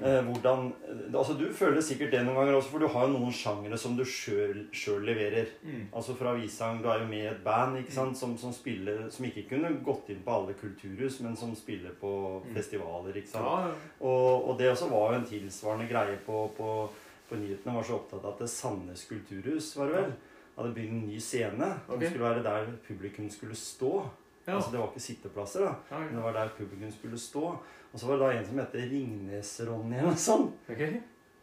[0.00, 0.72] hvordan
[1.14, 3.96] Altså Du føler sikkert det noen ganger også, for du har jo noen sjangere som
[3.96, 5.46] du sjøl leverer.
[5.62, 5.86] Mm.
[5.94, 9.06] Altså fra Visang, Du er jo med i et band ikke sant, som, som, spiller,
[9.10, 12.54] som ikke kunne gått inn på alle kulturhus, men som spiller på Mm.
[12.54, 13.14] festivaler.
[13.16, 13.44] ikke sant?
[13.46, 13.70] Ja,
[14.00, 16.88] Og, og det også var jo en tilsvarende greie på, på,
[17.30, 17.74] på nyhetene.
[17.74, 20.12] var så opptatt av at det Sandnes kulturhus var det vel,
[20.58, 21.70] hadde bygd en ny scene.
[21.86, 22.04] Som Ok.
[22.10, 24.10] skulle være der publikum skulle stå.
[24.46, 24.54] Ja.
[24.54, 25.74] Altså Det var ikke sitteplasser, da.
[25.90, 27.44] ja, Men det var der publikum skulle stå.
[27.92, 30.58] Og så var det da en som het Ringnes-Ronny eller noe sånt.
[30.70, 30.82] Ok.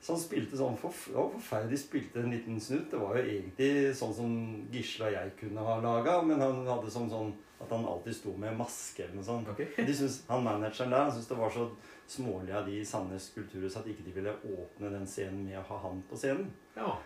[0.04, 2.89] Så han spilte sånn forf det forferdelig spilte en liten snutt.
[2.92, 4.34] Det var jo egentlig sånn som
[4.72, 7.32] Gisle og jeg kunne ha laga, men han hadde sånn, sånn
[7.63, 9.48] at han alltid sto med maske eller noe sånt.
[9.54, 9.72] Okay.
[9.88, 11.70] De synes, han manageren der han syntes det var så
[12.13, 15.68] smålig av de i Sandnes kulturhus at ikke de ville åpne den scenen med å
[15.72, 16.52] ha han på scenen.
[16.76, 16.98] Ja.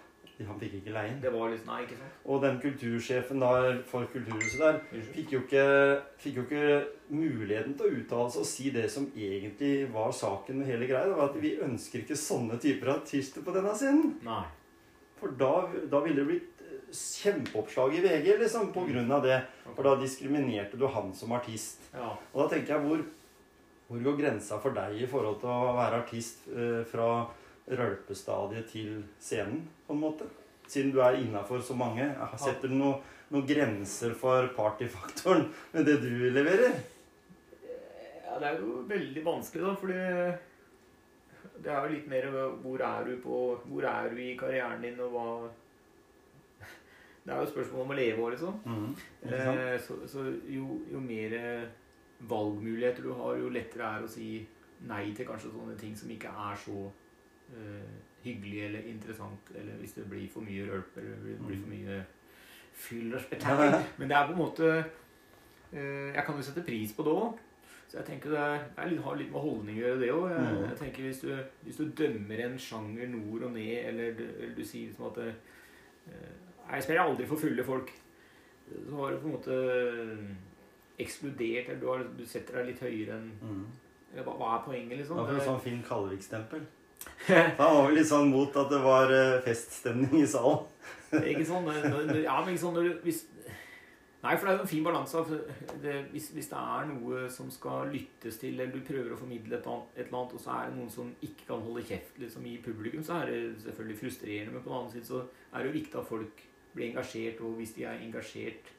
[0.46, 1.22] Han fikk ikke leie inn.
[1.22, 2.18] Det var liksom, Nei, ikke sant?
[2.30, 5.64] Og den kultursjefen der for kulturhuset der fikk jo ikke,
[6.22, 6.68] fikk jo ikke
[7.10, 11.08] muligheten til å uttale seg og si det som egentlig var saken med hele greia.
[11.10, 14.14] Det var at vi ønsker ikke sånne typer artister på denne scenen.
[14.28, 14.44] Nei.
[15.18, 15.52] For da,
[15.90, 19.40] da ville det blitt eh, kjempeoppslag i VG liksom, på grunn av det.
[19.72, 21.90] For da diskriminerte du han som artist.
[21.96, 22.14] Ja.
[22.36, 23.02] Og da tenker jeg, hvor,
[23.90, 27.10] hvor går grensa for deg i forhold til å være artist eh, fra
[27.68, 30.28] rølpestadiet til scenen, på en måte?
[30.68, 32.06] Siden du er innafor så mange.
[32.38, 33.00] Setter du noe-
[33.32, 36.76] noen grenser for partyfaktoren med det du leverer?
[38.28, 42.28] Ja, det er jo veldig vanskelig, da, fordi det er jo litt mer
[42.62, 45.50] hvor er du på Hvor er du i karrieren din, og hva
[47.26, 48.60] Det er jo spørsmål om å leve òg, liksom.
[48.66, 48.94] Mm.
[49.28, 51.34] Eh, så så jo, jo mer
[52.30, 54.30] valgmuligheter du har, jo lettere er det å si
[54.88, 56.94] nei til kanskje sånne ting som ikke er så eh,
[58.24, 62.00] hyggelig eller interessant, eller hvis det blir for mye rølp eller det blir for mye
[62.74, 63.78] fyll og spetakkel.
[63.98, 64.68] Men det er på en måte
[65.74, 67.38] eh, Jeg kan jo sette pris på det òg.
[67.88, 70.26] Så jeg tenker det er, det er har litt med holdning å gjøre, det òg.
[70.32, 70.64] Jeg, Mm.
[70.70, 71.30] jeg tenker hvis du,
[71.64, 74.26] hvis du dømmer en sjanger nord og ned, eller du,
[74.58, 75.34] du sier liksom at eh,
[76.74, 77.94] jeg spiller aldri for fulle folk.
[78.90, 79.56] Så har du på en måte
[81.00, 83.66] ekskludert, eller du, har, du setter deg litt høyere enn Mm.
[84.24, 85.20] hva, hva er poenget, liksom?
[85.28, 86.64] Det er sånn Finn Kalvik-stempel.
[87.28, 90.68] Han var vel litt sånn mot at det var eh, feststemning i salen.
[91.32, 93.22] Ikke sånn, ja, men ikke sånn når du hvis,
[94.18, 95.22] Nei, for det er jo en fin balanse.
[96.12, 99.70] hvis, hvis det er noe som skal lyttes til, eller du prøver å formidle et,
[99.70, 102.48] annet, et eller annet, og så er det noen som ikke kan holde kjeft liksom,
[102.50, 104.56] i publikum, så er det selvfølgelig frustrerende.
[104.56, 106.44] Men på den annen side så er det jo viktig at folk
[106.74, 108.74] blir engasjert, og hvis de er engasjert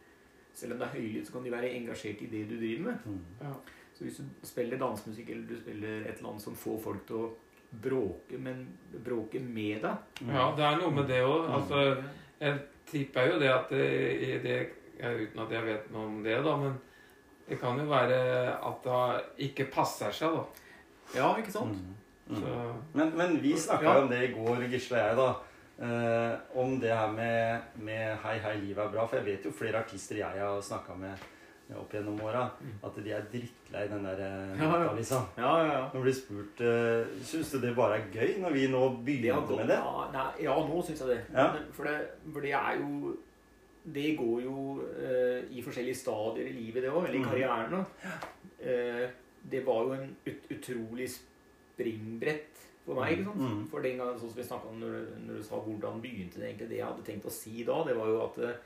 [0.59, 3.05] Selv om det er høylytt, så kan de være engasjert i det du driver med.
[3.07, 3.53] Mm.
[3.95, 7.19] Så hvis du spiller dansemusikk, eller du spiller et eller annet som får folk til
[7.21, 7.29] å
[7.71, 8.65] bråke, men
[9.05, 11.47] bråke med deg ja, det er noe med det òg.
[11.47, 11.55] Mm.
[11.59, 11.83] Altså,
[12.41, 13.89] jeg tipper jo det at det,
[14.25, 14.59] i det
[14.99, 16.73] Uten at jeg vet noe om det, da, men
[17.49, 18.17] det kan jo være
[18.67, 20.65] at det ikke passer seg, da.
[21.15, 21.77] Ja, ikke sant?
[21.79, 21.95] Mm.
[22.29, 22.41] Mm.
[22.43, 22.55] Så,
[22.99, 24.01] Men, men vi snakka Ja.
[24.03, 25.29] om det i går, Gisle og jeg, da.
[25.79, 29.07] Eh, om det her med, med 'Hei, hei, livet er bra'.
[29.07, 31.15] For jeg vet jo flere artister jeg har snakka med
[31.77, 32.47] opp gjennom åra,
[32.83, 34.21] at de er drittlei den der
[34.57, 35.19] nettavisa.
[35.37, 35.73] Ja, ja.
[35.73, 35.81] Ja.
[35.93, 39.05] Når de blir spurt uh, Syns du det bare er gøy når vi nå Det
[39.05, 39.77] begynner gått, med det?
[39.77, 41.21] Ja, nei, ja, nå syns jeg det.
[41.77, 42.09] For, det.
[42.33, 43.17] for det er jo
[43.85, 47.05] Det går jo uh, i forskjellige stadier i livet, det òg.
[47.05, 47.29] Eller i Mhm.
[47.29, 47.71] karrieren.
[47.71, 47.85] da.
[48.61, 49.11] Uh,
[49.51, 53.13] det var jo en ut, utrolig springbrett for meg.
[53.19, 53.37] ikke sant?
[53.37, 53.69] Mhm.
[53.71, 56.41] For den gangen, sånn som vi snakket om når, du- når du sa hvordan begynte
[56.41, 58.57] det egentlig, det jeg hadde tenkt å si da, det var jo at eh,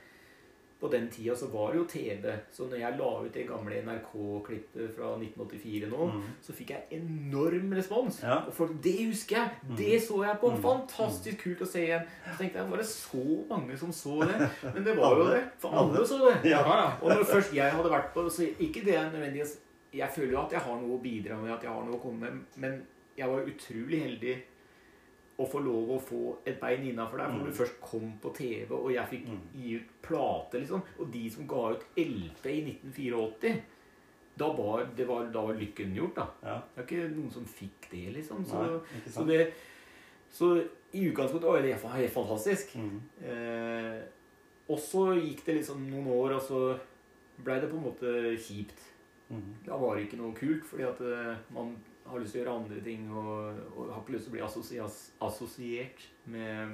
[0.83, 2.33] på den tida så var det jo TV.
[2.51, 6.21] Så når jeg la ut det gamle NRK-klippet fra 1984 nå, Mm.
[6.43, 8.19] så fikk jeg enorm respons.
[8.23, 8.41] Ja.
[8.47, 9.49] Og folk Det husker jeg!
[9.69, 9.75] Mm.
[9.79, 10.51] Det så jeg på!
[10.51, 10.61] Mm.
[10.61, 12.03] Fantastisk kult å se igjen.
[12.27, 14.49] Så tenkte jeg, var det så mange som så det?
[14.75, 15.41] Men det var jo det.
[15.63, 16.51] For alle så det.
[16.51, 16.63] Ja.
[17.01, 19.57] Og når først jeg hadde vært på så Ikke det nødvendigvis
[19.93, 22.01] Jeg føler jo at jeg har noe å bidra med, at jeg har noe å
[22.01, 22.81] komme med, men
[23.17, 24.35] jeg var utrolig heldig
[25.39, 27.29] å få lov å få et bein innafor der.
[27.31, 27.45] For Mm.
[27.45, 29.39] du først kom på TV, og jeg fikk Mm.
[29.55, 33.61] gi ut plate, liksom Og de som ga ut LP i 1984
[34.37, 36.27] da var, det var, da var lykken gjort, da.
[36.43, 36.61] Ja.
[36.75, 38.43] Det er ikke noen som fikk det, liksom.
[38.45, 39.53] Så, Nei, så, det,
[40.31, 40.47] så
[40.93, 42.73] i utgangspunktet var det helt fantastisk.
[42.75, 43.01] Mm.
[43.23, 44.01] Eh,
[44.69, 46.79] og så gikk det liksom noen år, og så
[47.43, 48.79] blei det på en måte kjipt.
[49.29, 49.53] Mm.
[49.65, 52.55] Da var det ikke noe kult, fordi at eh, man har lyst til å gjøre
[52.61, 54.43] andre ting og, og har ikke lyst til å bli
[55.27, 56.73] assosiert med,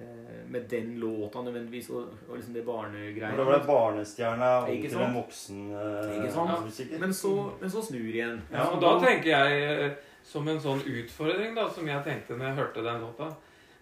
[0.00, 3.36] eh, med den låta nødvendigvis, og, og liksom det barnegreiene.
[3.38, 5.06] Da ble det barnestjerna Ikke til sant?
[5.08, 6.66] en voksen uh, Ikke sant?
[6.66, 6.98] musiker.
[7.04, 8.42] Men så, men så snur igjen.
[8.52, 12.50] Ja, og da tenker jeg eh, som en sånn utfordring da, som jeg tenkte når
[12.50, 13.32] jeg hørte den låta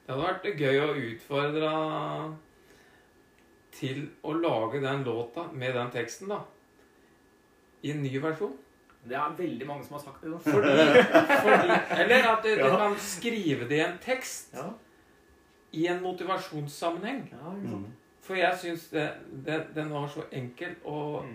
[0.07, 1.75] Det hadde vært gøy å utfordre
[3.81, 6.41] til å lage den låta med den teksten, da.
[7.87, 8.57] I en ny versjon.
[9.09, 10.41] Det er veldig mange som har sagt det.
[10.45, 10.73] Fordi,
[11.43, 12.77] fordi, eller at du, du Ja.
[12.77, 14.67] kan skrive det i en tekst Ja,
[15.73, 17.29] i en motivasjonssammenheng.
[17.33, 17.51] ja.
[17.55, 17.87] Mm.
[18.23, 21.35] For jeg syns den, den var så enkel, og, Mm.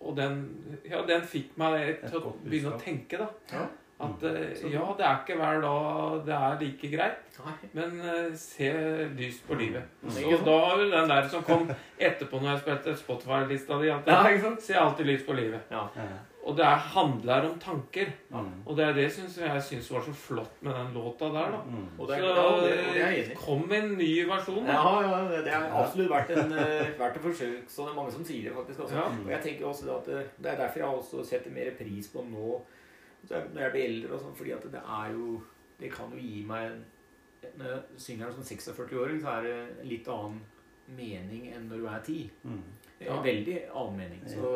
[0.00, 0.56] og den,
[0.90, 3.26] ja, den fikk meg til å begynne å tenke, da.
[3.52, 3.66] Ja.
[4.02, 7.52] At eh, ja, det er ikke hver dag det er like greit, Nei.
[7.72, 8.72] men eh, se
[9.16, 9.82] lyst på livet.
[10.02, 10.10] Mm.
[10.10, 14.06] Så da var det den der som kom etterpå når jeg spilte Spotify-lista di, at
[14.06, 15.60] Ja, se alltid lyst på livet.
[15.70, 15.86] Ja.
[16.42, 18.08] Og det er, handler om tanker.
[18.30, 18.46] Mm.
[18.66, 21.60] Og det er det synes jeg syns var så flott med den låta der, da.
[21.62, 21.84] Mm.
[21.98, 24.66] Og det er, Så ja, det, og det er kom en ny versjon.
[24.66, 24.72] Da.
[24.72, 27.68] Ja, ja, det- har absolutt vært, en, eh, vært et forsøk.
[27.68, 28.94] Så det er mange som sier det faktisk også.
[28.94, 29.06] Ja.
[29.24, 32.24] Og jeg tenker også at det, det er derfor jeg også setter mer pris på
[32.26, 32.60] nå
[33.30, 34.14] når jeg blir eldre.
[34.14, 35.42] Og sånn, fordi at det er jo
[35.80, 36.84] Det kan jo gi meg en,
[37.58, 40.40] Når jeg synger som 46-åring, så er det en litt annen
[40.88, 42.30] mening enn når du er 10.
[42.44, 42.62] Mm.
[43.06, 43.18] Ja.
[43.24, 44.22] Veldig allmenning.
[44.28, 44.52] Så,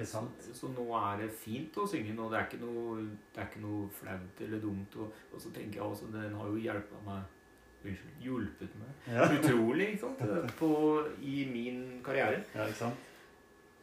[0.00, 2.28] Ja, så nå er det fint å synge nå.
[2.32, 2.98] Det er ikke noe,
[3.34, 4.98] det er ikke noe flaut eller dumt.
[5.00, 7.24] Og, og så tenker jeg også den har jo hjulpet meg
[7.84, 8.12] Unnskyld.
[8.24, 9.26] Hjulpet meg Ja.
[9.36, 10.54] utrolig ikke sant?
[10.56, 10.70] På,
[11.20, 12.40] i min karriere.
[12.54, 13.10] ja, ikke sant?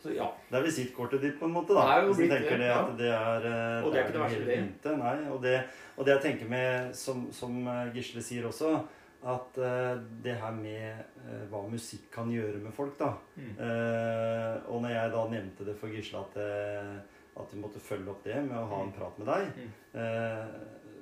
[0.02, 0.26] Så ja.
[0.50, 1.76] Det er visittkortet ditt, på en måte.
[1.78, 1.84] da.
[1.86, 2.80] Det er jo blitt tenker det, ja.
[2.82, 4.56] at det er eh, Og det er ikke det verste,
[4.88, 4.95] det.
[4.97, 5.54] Nei, og det,
[5.95, 8.71] og det jeg tenker med, som, som eh, Gisle sier også,
[9.24, 13.12] at uh, det her med uh, hva musikk kan gjøre med folk, da.
[13.38, 13.52] Mm.
[13.60, 16.38] uh, og når jeg da nevnte det for Gisle at,
[17.42, 19.72] at vi måtte følge opp det med å ha en prat med deg, Mm.
[20.02, 20.48] eh,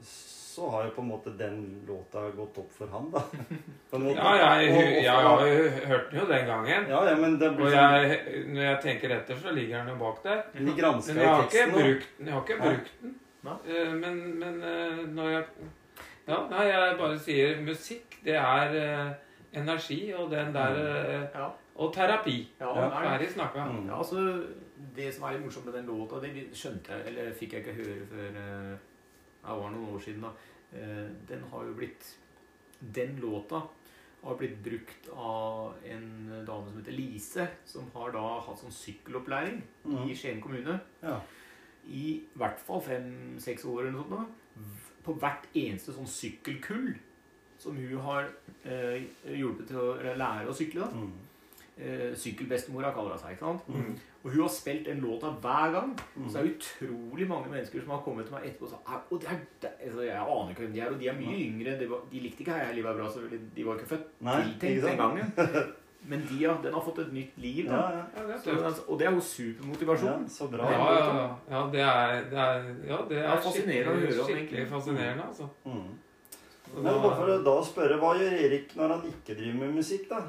[0.03, 3.19] så har jo på en måte den låta gått opp for han, da.
[3.91, 3.99] På.
[4.15, 6.87] Ja, jeg, Og- og jeg, har jo hørt den jo den gangen.
[6.89, 9.97] ja, ja, men det blir Og jeg, når jeg tenker etter, så ligger den jo
[10.03, 10.41] bak der.
[10.53, 12.27] Men jeg har ikke brukt den.
[12.33, 13.15] Har ikke brukt den.
[13.45, 14.59] Eh, Men, men
[15.15, 15.45] når jeg
[16.29, 19.13] Ja, nei, jeg bare sier musikk, det er eh,
[19.59, 21.49] energi, og den der eh, Ja.
[21.79, 22.37] Og terapi.
[22.59, 22.81] Ja, Ja.
[22.83, 23.07] det det.
[23.09, 23.65] Ferdig snakka.
[23.71, 23.85] Mm.
[23.87, 24.45] Ja, altså,
[24.95, 27.73] Det som er litt morsomt med den låta, det skjønte jeg, eller fikk jeg ikke
[27.79, 28.77] høre før eh,
[29.43, 30.21] det var noen år siden.
[30.21, 30.31] da.
[30.73, 32.15] Eh, Den har jo blitt
[32.93, 33.61] Den låta
[34.23, 39.61] har blitt brukt av en dame som heter Lise, som har da hatt sånn sykkelopplæring
[39.85, 40.09] Mm.
[40.09, 41.19] i Skien kommune Ja.
[41.87, 44.11] i hvert fall fem-seks år eller noe sånt.
[44.11, 44.25] da.
[45.05, 46.91] På hvert eneste sånn sykkelkull
[47.59, 48.29] som hun har
[48.63, 49.01] eh,
[49.35, 50.85] hjulpet til å lære å sykle.
[50.85, 50.91] da.
[50.95, 51.17] Mm.
[51.79, 53.35] Eh, Sykkelbestemora kaller hun seg.
[53.35, 53.67] ikke sant?
[53.71, 53.93] Mm.
[54.23, 55.91] Og hun har spilt den låta hver gang.
[56.15, 56.25] Mm.
[56.27, 59.03] Så det er utrolig mange mennesker som har kommet til meg etterpå og sagt «Ah,
[59.07, 61.37] og det er, det, altså, Jeg aner ikke hvem de er, og de er mye
[61.45, 61.75] yngre.
[61.79, 64.41] De, var, de likte ikke Heia livet er bra, så de var ikke født Nei,
[64.43, 65.31] tiltenkt den gangen.
[66.07, 67.65] Men de har, den har fått et nytt liv.
[67.65, 67.89] Ja, Da.
[67.91, 68.03] ja.
[68.21, 70.07] Ja, det Så, og det er jo supermotivasjon.
[70.23, 70.69] ja, så bra.
[70.71, 71.35] ja, ja.
[71.51, 74.67] ja, det er, det er, ja, det Det er er fascinerende å høre om, skikkelig
[74.69, 75.49] fascinerende, altså.
[75.65, 75.89] Mm.
[76.75, 79.73] Men da- bare for å da spørre, hva gjør Erik når han ikke driver med
[79.75, 80.21] musikk, da?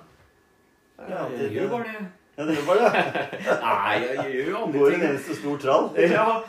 [1.09, 2.07] Ja, Jeg det- gjør bare det.
[2.39, 3.61] Ja, det gjør bare det.
[3.62, 5.91] Nei, jeg gjør jo andre Går en eneste stor trall.
[6.16, 6.43] Ja.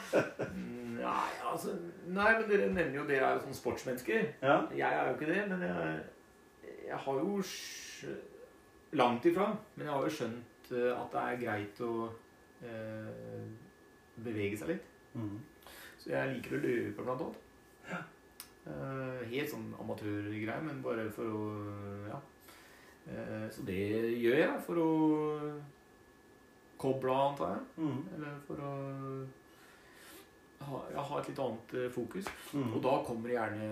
[1.02, 1.70] Nei, altså
[2.08, 4.26] Nei, men dere nevner jo dere er jo sånn sportsmennesker.
[4.42, 4.58] Ja.
[4.76, 6.00] Jeg er jo ikke det, men jeg,
[6.90, 7.42] jeg har jo
[9.00, 9.52] Langt ifra.
[9.76, 11.94] Men jeg har jo skjønt eh, at det er greit å
[12.66, 13.46] eh,
[14.22, 14.90] bevege seg litt.
[15.14, 15.38] Mm.
[16.02, 17.48] Så jeg liker å løpe, blant annet.
[18.62, 21.46] Eh, helt sånn amatørgreie, men bare for å
[22.12, 22.20] Ja.
[23.10, 23.82] Eh, så det
[24.22, 24.90] gjør jeg for å
[26.78, 27.64] koble av, antar jeg.
[27.78, 28.04] Mm.
[28.16, 28.74] Eller for å
[30.68, 32.30] ha, ja, ha et litt annet eh, fokus.
[32.54, 32.70] Mm.
[32.76, 33.70] Og da kommer det gjerne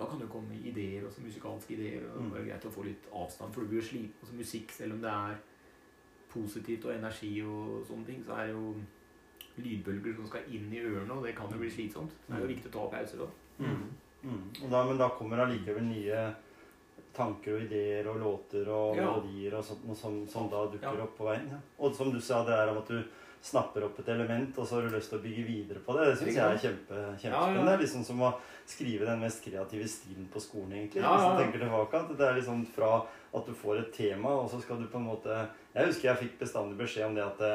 [0.00, 2.06] Da kan det jo komme ideer, også musikalske ideer.
[2.14, 2.30] Og Mm.
[2.32, 4.14] det er greit å få litt avstand, for du blir sliten.
[4.22, 5.36] Altså, musikk, selv om det er
[6.32, 8.74] positivt og energi og sånne ting, så er det jo
[9.60, 12.10] lydbølger som skal inn i ørene, og det kan jo bli slitsomt.
[12.24, 13.26] Så det er jo viktig å ta pauser da.
[13.58, 13.90] Mm.
[14.24, 14.44] Mm.
[14.64, 16.34] Og da, men da kommer allikevel nye
[17.16, 19.02] tanker og ideer og låter og Ja.
[19.10, 21.02] melodier og sånt som, som da dukker Ja.
[21.02, 21.48] opp på veien.
[21.50, 21.58] Ja.
[21.78, 23.02] Og som du sa, det er om at du
[23.42, 26.10] snapper opp et element, og så har du lyst til å bygge videre på det.
[26.10, 27.66] Det syns jeg er kjempe, kjempespennende.
[27.66, 28.30] Det er liksom som å
[28.68, 31.02] skrive den mest kreative stilen på skolen, egentlig.
[31.02, 32.90] Hvis du tenker tilbake at det er liksom fra
[33.30, 35.30] at du får et tema, og så skal du på en måte
[35.74, 37.52] Jeg husker jeg fikk bestandig beskjed om det at det,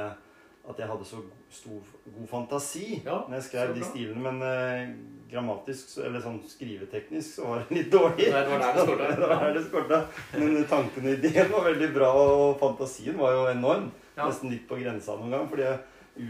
[0.65, 1.19] at jeg hadde så
[1.51, 4.95] stor, god fantasi Ja, når jeg skrev de stilene, men eh,
[5.29, 8.31] grammatisk, eller sånn skriveteknisk, så var det litt dårlig.
[8.31, 9.11] Det var der det skorta.
[9.19, 10.01] Det var der det skorta.
[10.39, 13.91] Men tanken og ideen var veldig bra, og fantasien var jo enorm.
[14.17, 14.27] Ja.
[14.29, 15.65] Nesten litt på grensa noen gang, fordi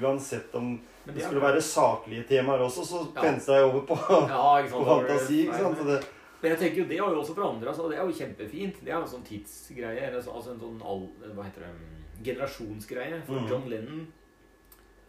[0.01, 3.21] uansett om det skulle være saklige temaer også, så Ja.
[3.21, 5.43] penste jeg over på, på fantasi.
[5.45, 5.77] ikke sant?
[5.77, 5.99] Så det,
[6.41, 7.89] Men jeg tenker jo, det har jo også forandra seg.
[7.89, 8.79] Det er jo kjempefint.
[8.83, 10.01] Det er jo en sånn tidsgreie.
[10.07, 13.21] Eller så- altså en sånn all, hva heter det, mm, generasjonsgreie.
[13.25, 13.47] For mm.
[13.49, 14.07] John Lennon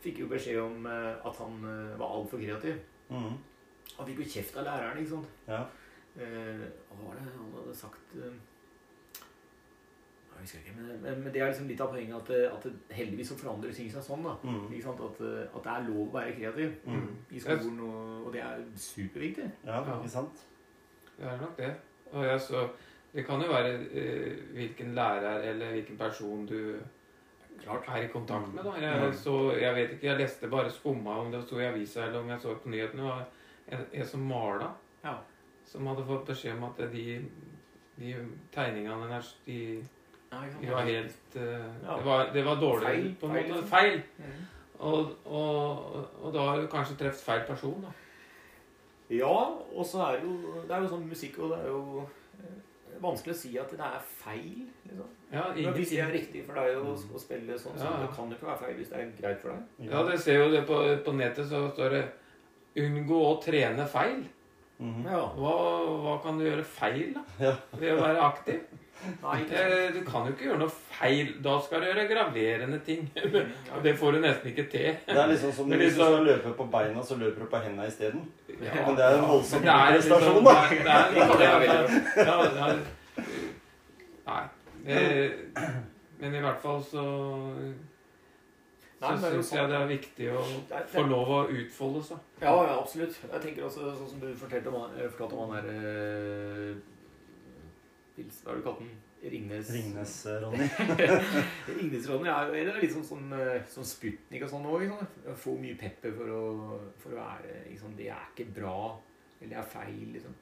[0.04, 2.78] fikk jo beskjed om eh, at han eh, var altfor kreativ.
[3.10, 3.36] mm,
[3.98, 5.26] Han fikk jo kjeft av læreren, ikke sant.
[5.48, 5.64] ja.
[6.16, 8.32] Eh, hva var det han hadde sagt eh,
[10.37, 12.72] Jeg husker ikke, men, men, men det er liksom litt av poenget at, at det,
[12.97, 14.22] heldigvis så forandrer ting seg sånn.
[14.26, 14.34] da.
[14.45, 15.01] Mm, Ikke sant?
[15.01, 15.20] At,
[15.57, 17.07] at det er lov å være kreativ mm.
[17.30, 19.49] i skolen, og, og det er superviktig.
[19.64, 19.97] ja, Ja.
[20.01, 20.45] ikke sant?
[21.16, 21.70] Det er nok det.
[22.12, 22.66] Og jeg så,
[23.14, 26.59] det kan jo være eh, hvilken lærer eller hvilken person du
[27.62, 27.89] Klart.
[27.89, 28.62] er i kontakt med.
[28.64, 28.74] Da.
[28.80, 29.12] Jeg, Mm.
[29.16, 32.28] så, jeg vet ikke, jeg leste bare skumma om det sto i avisa eller om
[32.28, 33.03] jeg så på nyhetene.
[33.03, 33.24] Det var
[33.72, 34.68] en, en som mala,
[35.05, 35.14] Ja.
[35.64, 37.24] som hadde fått beskjed om at de,
[37.99, 38.12] de
[38.53, 39.57] tegningene der, de,
[40.60, 43.60] De var helt uh, det, var, det var dårlig Feil, på en feil, måte.
[43.60, 43.68] liksom.
[43.68, 44.02] Feil.
[44.18, 44.44] Mhm.
[44.78, 47.80] Og, og, og da har du kanskje truffet feil person.
[47.86, 47.92] da.
[49.16, 49.32] Ja,
[49.72, 52.58] og så er det jo Det er jo sånn musikk, og det er jo eh,
[53.00, 54.66] vanskelig å si at det er feil.
[54.84, 55.08] liksom.
[55.32, 58.28] Ja, hvis det er riktig for deg å, å spille sånn, så Ja, det kan
[58.28, 59.90] jo ikke være feil hvis det er greit for deg.
[59.90, 62.04] Ja, dere ser jo det på, på nettet, så står det
[62.76, 64.26] 'unngå å trene feil'.
[64.78, 65.06] Mhm.
[65.08, 65.22] Ja.
[65.38, 65.52] Hva,
[66.04, 67.22] hva kan du gjøre feil, da?
[67.40, 67.54] Ja.
[67.72, 68.60] Ved å være aktiv?
[69.22, 69.57] Nei, ikke.
[69.62, 71.32] Eh, Du kan jo ikke gjøre noe feil.
[71.44, 73.11] Da skal du gjøre graverende ting.
[73.76, 74.97] Og det får du nesten ikke til.
[75.07, 77.86] Det er liksom som hvis du skal løpe på beina, så løper du på hendene
[77.88, 78.24] isteden.
[78.49, 78.72] Ja.
[78.86, 80.55] Men det er en voldsom liksom- prestasjon, da.
[80.70, 82.78] det er- det er- det er det er-
[84.26, 84.44] Nei.
[86.18, 87.05] Men i hvert fall så
[89.01, 90.42] så syns jeg det er viktig å
[90.88, 92.16] få lov å utfolde seg.
[92.40, 93.18] Ja, ja, absolutt.
[93.32, 96.74] Jeg tenker også, sånn som du fortalte om, han- eh, fortalte om han der
[98.16, 98.94] eh, Pils, Hva har du kalt den?
[99.26, 100.68] Ringnes Ringnes, eh, Ronny.
[101.78, 104.92] Ringnes-Ronny er er litt sånn, sånn, eh, sånn Sputnik og sånn òg.
[105.40, 106.42] Få mye pepper for å,
[107.00, 108.78] for å være liksom, Det er ikke bra.
[109.40, 110.36] Eller det er feil, liksom.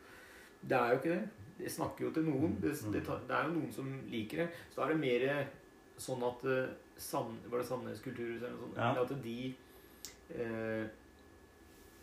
[0.64, 1.50] Det er jo ikke det.
[1.58, 2.56] Det snakker jo til noen.
[2.60, 4.48] Det, det, det er jo noen som liker det.
[4.70, 5.28] Så da er det mer
[6.00, 8.78] sånn at eh, Var det Sandnes kulturhus eller noe sånt?
[8.78, 8.92] Ja.
[9.02, 9.38] At de
[10.34, 10.84] eh,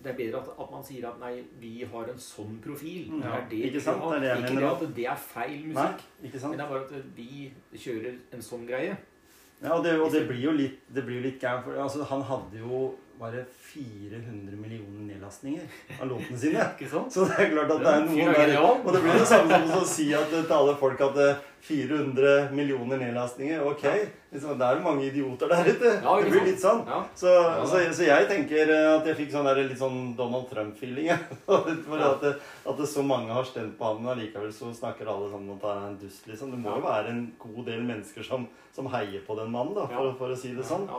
[0.02, 3.08] Det er bedre at, at man sier at nei, vi har en sånn profil.
[3.12, 3.36] Mm, Det ja.
[3.38, 4.02] er det Ikke sant?
[4.02, 6.40] Det er det jeg ikke mener Ikke at det er feil Nei, musikk.
[6.42, 6.52] sant?
[6.52, 7.54] Men det er bare at vi
[7.86, 8.98] kjører en sånn greie.
[9.62, 11.68] Ja, og det, og det blir jo litt, det blir jo litt gærent.
[11.78, 12.80] Altså, han hadde jo
[13.22, 15.62] bare 400 millioner nedlastninger
[16.02, 16.66] av låtene sine.
[17.14, 18.58] Så det er klart at det er noen er der.
[18.66, 21.40] Og det blir det samme som å si at til alle folk at det er
[21.62, 23.84] 400 millioner nedlastninger Ok,
[24.34, 25.92] liksom, det er jo mange idioter der ute.
[26.02, 26.82] Det blir litt sånn.
[27.14, 27.36] Så,
[27.70, 31.14] så, så jeg tenker eh, at jeg fikk sånn der, litt sånn Donald Trump-feeling.
[31.46, 32.26] For at,
[32.66, 35.62] at det så mange har stemt på ham, men allikevel så snakker alle sammen om
[35.62, 36.26] at han er en dust.
[36.26, 36.56] liksom.
[36.56, 39.86] Det må jo være en god del mennesker som, som heier på den mannen, da,
[39.94, 40.90] for, for å si det sånn.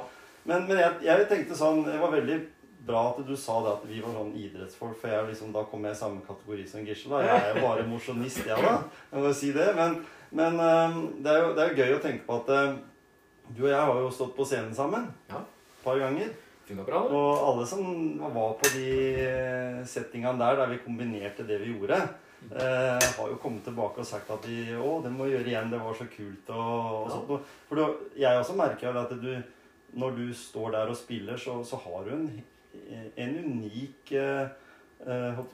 [0.45, 2.39] Men, men jeg, jeg tenkte sånn Det var veldig
[2.83, 5.93] bra at du sa det at vi var sånn idrettsfolk, for jeg liksom, da kommer
[5.93, 7.13] jeg i samme kategori som Gisle.
[7.15, 7.21] da.
[7.29, 8.73] Jeg er jo bare mosjonist, jeg, da.
[9.13, 9.69] Jeg må jo si det.
[9.79, 9.95] Men,
[10.35, 10.57] men
[11.23, 12.73] det, er jo, det er jo gøy å tenke på at øh,
[13.55, 15.45] du og jeg har jo stått på scenen sammen Ja.
[15.45, 16.35] et par ganger.
[16.73, 17.03] Bra.
[17.05, 17.83] Og alle som
[18.33, 18.89] var på de
[19.21, 21.99] eh, settingene der der vi kombinerte det vi gjorde,
[22.51, 25.71] eh, har jo kommet tilbake og sagt at de å, det må vi gjøre igjen,
[25.71, 27.15] det var så kult og, og Ja.
[27.19, 27.51] sånt.
[27.69, 29.35] For du, jeg også merker at du,
[29.95, 32.29] når du står der og spiller, så, så har du en,
[33.17, 34.49] en unik eh,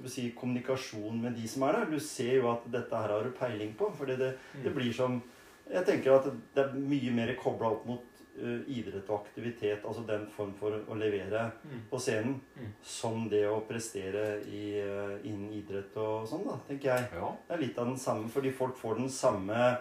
[0.07, 1.91] si, kommunikasjon med de som er der.
[1.91, 3.91] Du ser jo at dette her har du peiling på.
[3.97, 4.34] fordi det,
[4.64, 5.20] det blir som
[5.68, 6.24] Jeg tenker at
[6.55, 8.05] det er mye mer kobla opp mot
[8.41, 11.82] uh, idrett og aktivitet, altså den form for å levere Mm.
[11.91, 12.70] på scenen, Mm.
[12.82, 17.11] som det å prestere i, uh, innen idrett og sånn, da, tenker jeg.
[17.20, 17.34] Ja.
[17.49, 19.76] Det er litt av den samme, fordi folk får den samme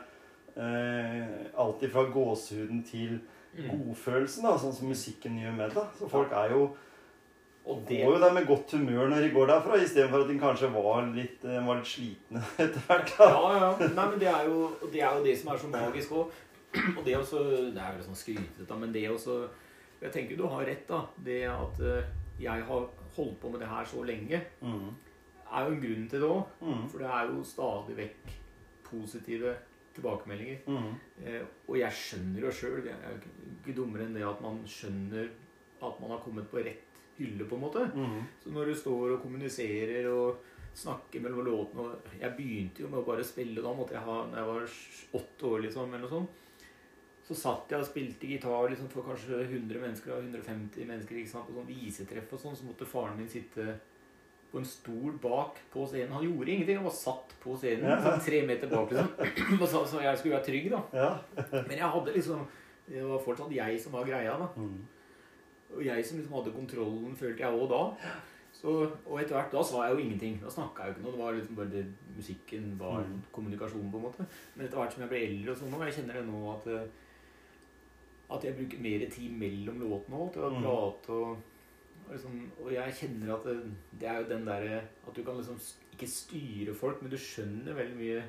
[0.58, 3.22] uh, Alt ifra gåsehuden til Mm.
[3.58, 5.84] Godfølelsen, da, sånn som musikken gjør med det.
[6.00, 6.66] Så folk er jo
[7.68, 10.38] Og det går jo der med godt humør når de går derfra, istedenfor at de
[10.40, 13.12] kanskje var litt, eh, var litt slitne etter hvert.
[13.18, 13.26] da.
[13.28, 13.88] Ja, ja.
[13.98, 16.32] Nei, men det er jo det, er jo det som er så magisk òg.
[16.98, 17.42] Og det også
[17.74, 19.48] Det er jo sånn skrytete, men det også
[20.02, 21.02] Jeg tenker du har rett, da.
[21.26, 22.08] Det at eh,
[22.40, 22.88] jeg har
[23.18, 24.92] holdt på med det her så lenge, Mm.
[25.52, 26.44] er jo en grunn til det òg.
[26.62, 26.88] Mm.
[26.92, 28.34] For det er jo stadig vekk
[28.88, 29.56] positive
[29.98, 30.64] tilbakemeldinger.
[30.68, 30.90] Mm.
[31.24, 34.62] Eh, og jeg skjønner jo sjøl, jeg er jo ikke- dummere enn det at man
[34.64, 35.30] skjønner
[35.82, 36.84] at man har kommet på rett
[37.18, 37.84] hylle, på en måte.
[37.94, 38.22] Mm.
[38.44, 40.38] Så når du står og kommuniserer og
[40.78, 44.18] snakker mellom låtene og Jeg begynte jo med å bare spille da måtte jeg ha
[44.28, 46.30] Når jeg var åtte år, liksom, eller noe sånt.
[47.28, 51.48] Så satt jeg og spilte gitar liksom, for kanskje 100 mennesker 150 mennesker ikke sant,
[51.50, 52.56] på sånn visetreff og sånn.
[52.56, 53.80] Så måtte faren min sitte
[54.52, 56.12] på en stol bak på scenen.
[56.16, 57.98] Han gjorde ingenting, han var satt på scenen Ja.
[58.02, 58.92] sånn tre meter bak.
[58.92, 59.60] liksom.
[59.74, 60.82] Så, så jeg skulle være trygg, da.
[60.94, 61.10] Ja.
[61.68, 62.48] Men jeg hadde liksom
[62.88, 64.48] Det var fortsatt jeg som var greia, da.
[64.56, 64.78] Mm.
[65.76, 67.82] Og jeg som liksom hadde kontrollen, følte jeg òg da.
[68.58, 68.72] Så,
[69.06, 70.38] og etter hvert da sa jeg jo ingenting.
[70.42, 71.12] Da snakka jeg jo ikke noe.
[71.12, 71.86] Det var liksom bare det,
[72.16, 73.20] musikken var Mm.
[73.32, 74.26] kommunikasjon, på en måte.
[74.56, 76.68] Men etter hvert som jeg ble eldre og sånn, og jeg kjenner det nå at
[76.68, 76.88] eh,
[78.30, 80.64] at jeg bruker mer tid mellom låtene òg til å Mm.
[80.64, 81.38] prate og
[82.08, 83.56] og liksom, Og jeg kjenner at det,
[84.02, 85.58] det er jo den derre At du kan liksom
[85.98, 88.24] ikke styre folk, men du skjønner veldig mye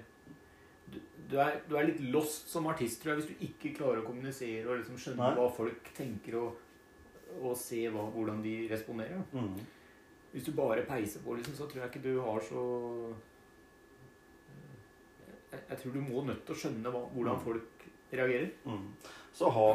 [0.89, 0.97] du,
[1.29, 4.07] du, er, du er litt lost som artist, tror jeg, hvis du ikke klarer å
[4.07, 5.35] kommunisere og liksom skjønne Nei.
[5.37, 6.63] hva folk tenker, og,
[7.43, 9.21] og se hva, hvordan de responderer.
[9.37, 9.59] Mm.
[10.33, 12.63] Hvis du bare peiser på, liksom, så tror jeg ikke du har så
[15.53, 17.45] Jeg, jeg tror du må nødt til å skjønne hva, hvordan Mm.
[17.45, 18.49] folk reagerer.
[18.65, 18.89] Mm.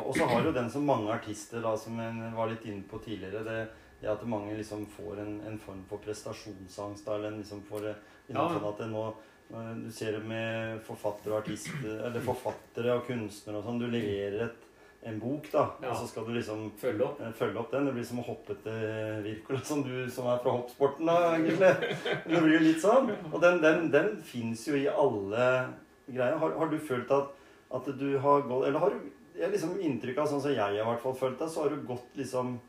[0.09, 2.97] Og så har jo den som mange artister, da, som en var litt inne på
[3.05, 3.59] tidligere, det,
[4.03, 7.05] det at mange liksom får en, en form for prestasjonsangst.
[7.07, 8.69] Da, eller en liksom får liksom Ja.
[8.69, 9.05] at det nå
[9.53, 13.79] eh, Du ser det med forfattere og artister, eller forfattere og kunstnere og sånn.
[13.79, 14.69] Du leverer et,
[15.03, 15.89] en bok, da, Ja.
[15.91, 17.21] og så skal du liksom Følge opp.
[17.21, 17.85] eh, følge opp den.
[17.85, 21.71] Det blir som å hoppe til Wirkola, som du som er fra hoppsporten, da, egentlig.
[22.27, 23.11] Det blir jo litt sånn.
[23.31, 25.47] Og den, den, den fins jo i alle
[26.07, 26.37] greier.
[26.37, 27.31] Har, har du følt at,
[27.71, 30.85] at du har gått Eller har du jeg liksom inntrykk av, sånn som jeg har
[30.85, 32.59] hvert fall følt deg, så har du gått liksom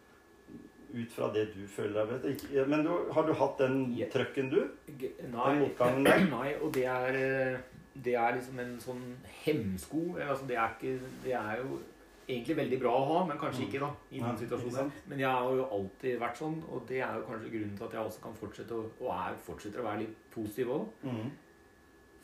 [0.95, 2.68] ut fra det du føler deg vet.
[2.70, 3.80] Men du, har du hatt den
[4.12, 4.61] trøkken, du?
[4.86, 6.24] Den Nei, motgangen der?
[6.36, 7.59] nei, og det er eh,
[8.05, 9.03] Det er liksom en sånn
[9.45, 10.05] hemsko.
[10.18, 11.80] Altså, det er ikke Det er jo
[12.28, 13.68] egentlig veldig bra å ha, men kanskje Mm.
[13.68, 13.90] ikke, da.
[14.16, 14.90] I noen situasjoner.
[15.11, 17.92] Men jeg har jo alltid vært sånn, og det er jo kanskje grunnen til at
[17.99, 20.86] jeg også kan fortsette å, og er, fortsetter å være litt positiv òg.
[21.05, 21.28] Mm.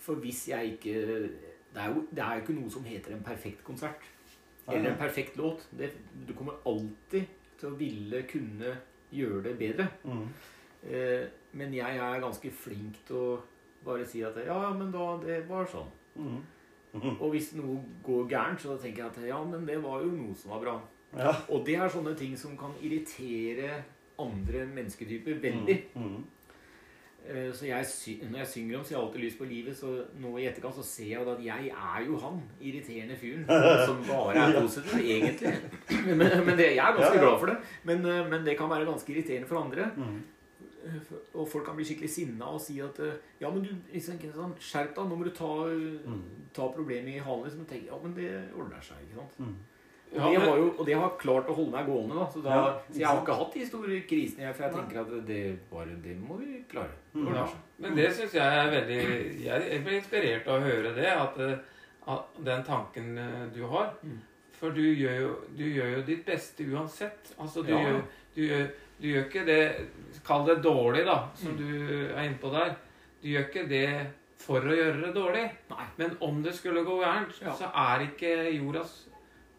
[0.01, 0.95] For hvis jeg ikke
[1.75, 4.09] det er, jo, det er jo ikke noe som heter en perfekt konsert.
[4.71, 5.67] Eller en perfekt låt.
[5.77, 5.91] Det,
[6.27, 7.27] du kommer alltid
[7.61, 8.75] til å ville kunne
[9.15, 9.89] gjøre det bedre.
[10.05, 10.27] Mm.
[10.91, 13.31] Eh, men jeg er ganske flink til å
[13.85, 15.91] bare si at ja, men da det var sånn.
[16.17, 16.41] Mm.
[16.93, 17.15] Mm.
[17.21, 20.37] Og hvis noe går gærent, så tenker jeg at ja, men det var jo noe
[20.37, 20.77] som var bra.
[21.17, 21.33] Ja.
[21.51, 23.83] Og det er sånne ting som kan irritere
[24.21, 25.79] andre mennesketyper veldig.
[25.95, 26.21] Mm.
[27.29, 27.37] Mm.
[27.37, 27.85] Eh, Så jeg,
[28.31, 30.75] når jeg synger om 'Så jeg har alltid lys på livet', så nå i etterkant
[30.75, 33.45] så ser jeg at jeg er jo han irriterende fyren
[33.87, 35.55] som bare er positiv, egentlig.
[36.17, 37.57] Men, men det, jeg er ganske glad for det.
[37.85, 39.91] Men, eh, men det kan være ganske irriterende for andre.
[39.97, 40.23] Mm.
[40.85, 41.01] Eh,
[41.35, 42.99] Og folk kan bli skikkelig sinna og si at
[43.41, 45.67] Ja, men du, liksom, sånn, skjerp deg, nå må du ta,
[46.07, 46.23] Mm.
[46.55, 47.45] ta problemet i halen.
[47.45, 49.55] Liksom, og tenke, ja, men det ordner seg, ikke sant.
[50.13, 52.15] Ja, det men- har jo, og det har klart å holde meg gående.
[52.19, 54.41] da Så, da, Ja, så jeg har ikke hatt de store krisene.
[54.47, 56.91] jeg, For jeg tenker at det, bare, det må vi klare.
[57.15, 57.35] Mm.
[57.35, 57.47] Ja,
[57.79, 61.07] men det syns jeg er veldig Jeg blir inspirert av å høre det.
[61.07, 61.59] At, eh,
[62.09, 63.95] at den tanken eh, du har.
[64.05, 64.19] Mm.
[64.53, 67.33] For du gjør, jo, du gjør jo ditt beste uansett.
[67.39, 68.03] Altså, du, gjør,
[68.35, 68.67] du, gjør,
[69.01, 69.87] du gjør ikke det
[70.27, 71.57] Kall det dårlig, da, som Mm.
[71.57, 72.75] du er inne på der.
[73.23, 74.07] Du gjør ikke det
[74.39, 75.51] for å gjøre det dårlig.
[75.71, 75.87] Nei.
[75.99, 79.07] Men om det skulle gå gærent, så er ikke jordas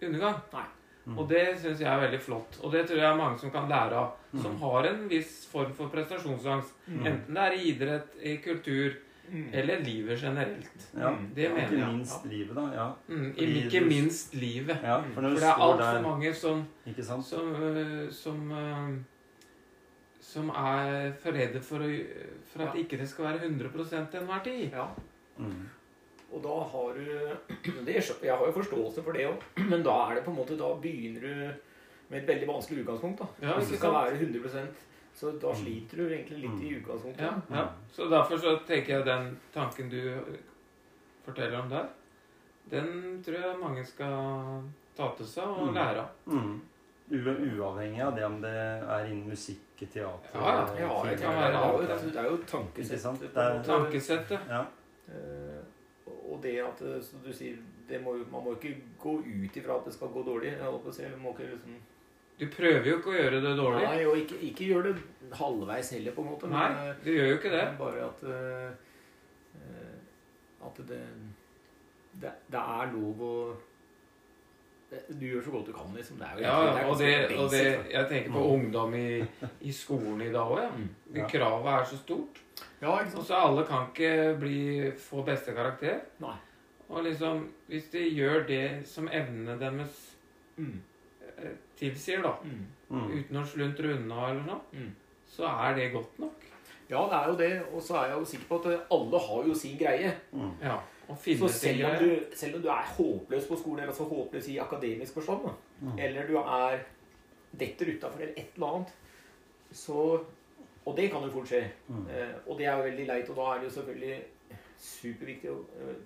[0.07, 0.41] undergang.
[0.53, 0.65] Nei.
[1.05, 1.17] Mm.
[1.17, 2.59] Og det syns jeg er veldig flott.
[2.63, 4.11] Og det tror jeg er mange som kan lære av.
[4.41, 4.59] Som Mm.
[4.59, 6.73] har en viss form for prestasjonsangst.
[6.87, 7.05] Mm.
[7.05, 8.93] Enten det er i idrett, i kultur
[9.31, 9.49] Mm.
[9.53, 10.87] eller livet generelt.
[10.97, 11.09] Ja.
[11.35, 11.87] Det mener Ikke jeg.
[11.95, 12.61] minst livet, da.
[12.73, 12.91] Ja.
[13.07, 14.77] Mm, ikke du- minst livet.
[14.83, 15.01] ja.
[15.01, 17.25] For For det er altfor mange som, Ikke sant?
[17.25, 18.97] som, uh, som uh,
[20.19, 22.05] som er for redde for, å,
[22.51, 22.81] for at Ja.
[22.83, 24.69] ikke det skal være 100 til enhver tid.
[24.71, 24.85] Ja.
[25.39, 25.69] Mm.
[26.31, 27.03] Og da har du
[27.85, 30.57] det, Jeg har jo forståelse for det òg, men da er det på en måte
[30.57, 31.53] Da begynner du
[32.11, 33.19] med et veldig vanskelig utgangspunkt.
[33.19, 34.67] da Ja, Hvis det skal være 100
[35.13, 37.21] så da sliter du egentlig litt i utgangspunktet.
[37.21, 37.65] Ja, ja.
[37.91, 39.99] Så derfor så tenker jeg den tanken du
[41.25, 41.85] forteller om der,
[42.71, 44.63] den tror jeg mange skal
[44.97, 45.73] ta til seg og Mm.
[45.75, 46.09] lære av.
[46.25, 46.61] Mm.
[47.11, 50.51] Uavhengig av det om det er innen musikk, teater Ja, ja.
[50.55, 52.99] Ja, det, er jo, eller- det jo et tankesett.
[53.01, 53.19] sant?
[53.19, 53.67] på Det måte.
[53.67, 54.39] Tankesettet.
[54.49, 54.65] Ja.
[56.31, 57.57] Og det at eh, du sier,
[57.89, 60.53] det må, man må ikke gå ut ifra at det skal gå dårlig.
[60.55, 61.79] Jeg å si, man må ikke liksom
[62.39, 63.81] Du prøver jo ikke å gjøre det dårlig.
[63.85, 64.93] Nei, og ikke, ikke gjør det
[65.37, 66.47] halvveis heller, på en måte.
[66.49, 67.65] Nei, Men, eh, du gjør jo ikke det.
[67.67, 68.71] men bare at eh,
[70.61, 71.01] At det,
[72.21, 73.33] det Det er lov å
[75.19, 76.17] Du gjør så godt du kan, liksom.
[76.19, 78.51] Det er jo Ja, ja, er og det, ganske og det Jeg tenker på Mm.
[78.55, 79.23] ungdom i,
[79.61, 80.69] i skolen i dag òg, ja.
[80.75, 80.89] Mm.
[81.15, 81.27] Ja.
[81.31, 82.41] Kravet er så stort.
[82.81, 85.99] Ja, ikke Og så alle kan ikke bli, få beste karakter.
[86.19, 86.35] Nei.
[86.89, 90.15] Og liksom, hvis de gjør det som evnene deres
[90.57, 90.79] Mm.
[91.37, 92.65] eh, tilsier, da, Mm.
[92.89, 93.11] Mm.
[93.19, 94.91] uten å sluntre unna eller noe, Mm.
[95.27, 96.33] så er det godt nok.
[96.89, 97.65] Ja, det er jo det.
[97.73, 100.11] Og så er jeg jo sikker på at alle har jo sin greie.
[100.33, 100.51] Mm.
[100.61, 100.79] Ja,
[101.17, 104.57] Så selv om, du, selv om du er håpløs på skolen, eller altså håpløs i
[104.59, 105.51] akademisk forstand, da,
[105.81, 105.99] Mm.
[105.99, 106.79] eller du er
[107.57, 108.91] detter utafor eller et eller annet,
[109.73, 110.19] så
[110.85, 111.63] Og det kan jo fort skje.
[111.87, 112.05] Mm.
[112.09, 114.23] Eh, og det er jo veldig leit, og da er det jo selvfølgelig
[114.81, 115.99] superviktig å eh,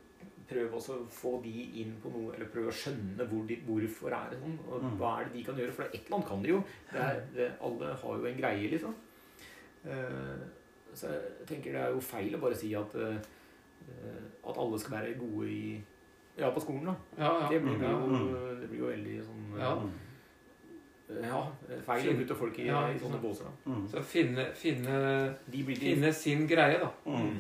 [0.49, 4.13] prøve også å få de inn på noe, eller prøve å skjønne hvor de, hvorfor
[4.13, 4.97] er det sånn, og Mm.
[4.99, 5.73] hva er det de kan gjøre.
[5.73, 6.59] For et eller annet kan de jo.
[6.91, 8.93] Det er, det, alle har jo en greie, liksom.
[9.86, 10.45] Eh,
[10.95, 13.17] så jeg tenker det er jo feil å bare si at eh,
[13.89, 15.84] eh, at alle skal være gode i
[16.38, 16.95] ja, på skolen, da.
[17.17, 17.47] Ja, ja.
[17.49, 18.19] Det blir jo,
[18.59, 19.73] det blir jo veldig sånn Ja.
[21.06, 21.22] Mm.
[21.22, 21.41] ja,
[21.86, 23.51] feil å putte folk i, Ja, i sånne båser.
[23.66, 23.84] Mm.
[23.91, 24.95] Så finne, finne,
[25.45, 26.89] De blir de finne sin greie, da.
[27.06, 27.38] Mm.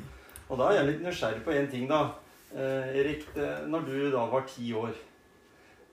[0.49, 2.03] Og da er jeg litt nysgjerrig på én ting, da.
[2.53, 3.25] Eh, Erik,
[3.67, 4.93] når du da var ti år,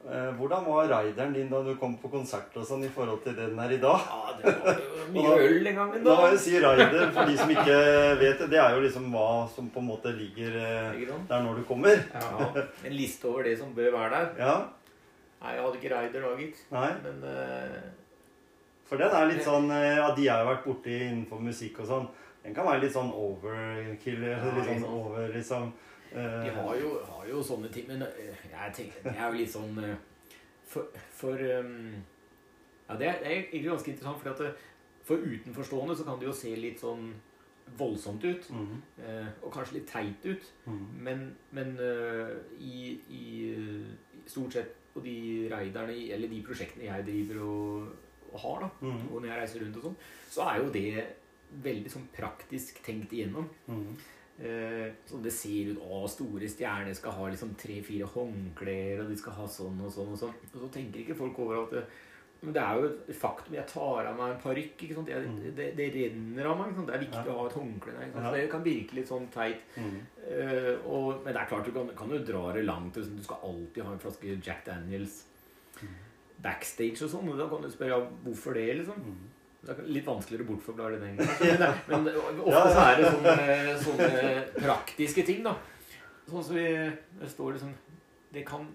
[0.05, 3.35] eh, hvordan var rideren din da du kom på konsert og sånn i forhold til
[3.39, 4.05] det den er i dag?
[4.05, 6.16] Ja, det var jo mye øl den gangen, Da da.
[6.20, 7.79] må jeg si rider, for de som ikke
[8.20, 8.51] vet det.
[8.53, 11.03] Det er jo liksom hva som på en måte ligger eh,
[11.33, 12.05] der når du kommer.
[12.12, 12.53] Ja.
[12.85, 14.31] En liste over det som bør være der.
[14.45, 14.55] Ja,
[15.43, 16.64] Nei, jeg hadde ikke Raider da, gitt.
[16.70, 16.90] nei.
[17.03, 17.80] Men uh...
[18.86, 21.88] For den er litt sånn eh, Ja, de har jo vært borti innenfor musikk og
[21.88, 22.07] sånn,
[22.45, 24.24] den kan være litt sånn overkill.
[24.28, 25.72] Ja, litt sånn over, liksom.
[26.12, 26.43] Uh...
[26.45, 27.86] de har jo, har jo sånne ting.
[27.88, 29.95] Men eh, jeg tenker, det er jo litt sånn eh,
[30.68, 31.95] For, for um,
[32.88, 34.53] Ja, det er, det er egentlig ganske interessant, for at det,
[35.03, 37.12] for utenforstående så kan det jo se litt sånn
[37.78, 38.51] voldsomt ut.
[38.51, 40.53] mhm, eh, og kanskje litt teit ut.
[40.66, 40.86] mhm.
[41.07, 43.24] Men, men uh, i, i
[43.55, 45.16] eh, stort sett på de
[45.53, 47.93] raiderne eller de prosjektene jeg driver og,
[48.32, 49.05] og har, da, mm.
[49.09, 50.01] og når jeg reiser rundt og sånn,
[50.32, 51.07] så er jo det
[51.62, 53.49] veldig sånn praktisk tenkt igjennom.
[53.68, 53.88] Mm.
[54.43, 59.18] Eh, så det ser ut Å, store stjerner skal ha liksom tre-fire håndklær, og de
[59.20, 60.38] skal ha sånn og sånn og sånn.
[60.53, 61.76] Og så tenker ikke folk over at
[62.43, 63.55] Men det er jo et faktum.
[63.55, 64.80] Jeg tar av meg en parykk.
[64.99, 65.34] Mm.
[65.55, 66.72] det, det renner av meg.
[66.88, 67.34] Det er viktig Ja.
[67.34, 68.09] å ha et håndkle der.
[68.09, 68.22] Ja.
[68.24, 69.62] Så det kan virke litt sånn teit.
[69.76, 70.01] Mm.
[70.22, 72.97] Uh, og, men det er klart, du kan, kan jo dra det langt.
[72.99, 73.20] liksom.
[73.20, 75.20] Du skal alltid ha en flaske Jack Daniels
[76.43, 77.30] backstage og sånn.
[77.38, 78.99] Da kan du spørre ja, hvorfor det, liksom.
[79.07, 79.22] Mm.
[79.62, 81.16] Det er litt vanskeligere å bortforklare den.
[81.20, 81.76] gangen.
[81.93, 82.09] Men,
[82.43, 85.55] ofte så er det sånne, sånne praktiske ting, da.
[86.26, 86.66] Sånn som vi
[87.18, 87.72] Det står liksom
[88.32, 88.66] Det kan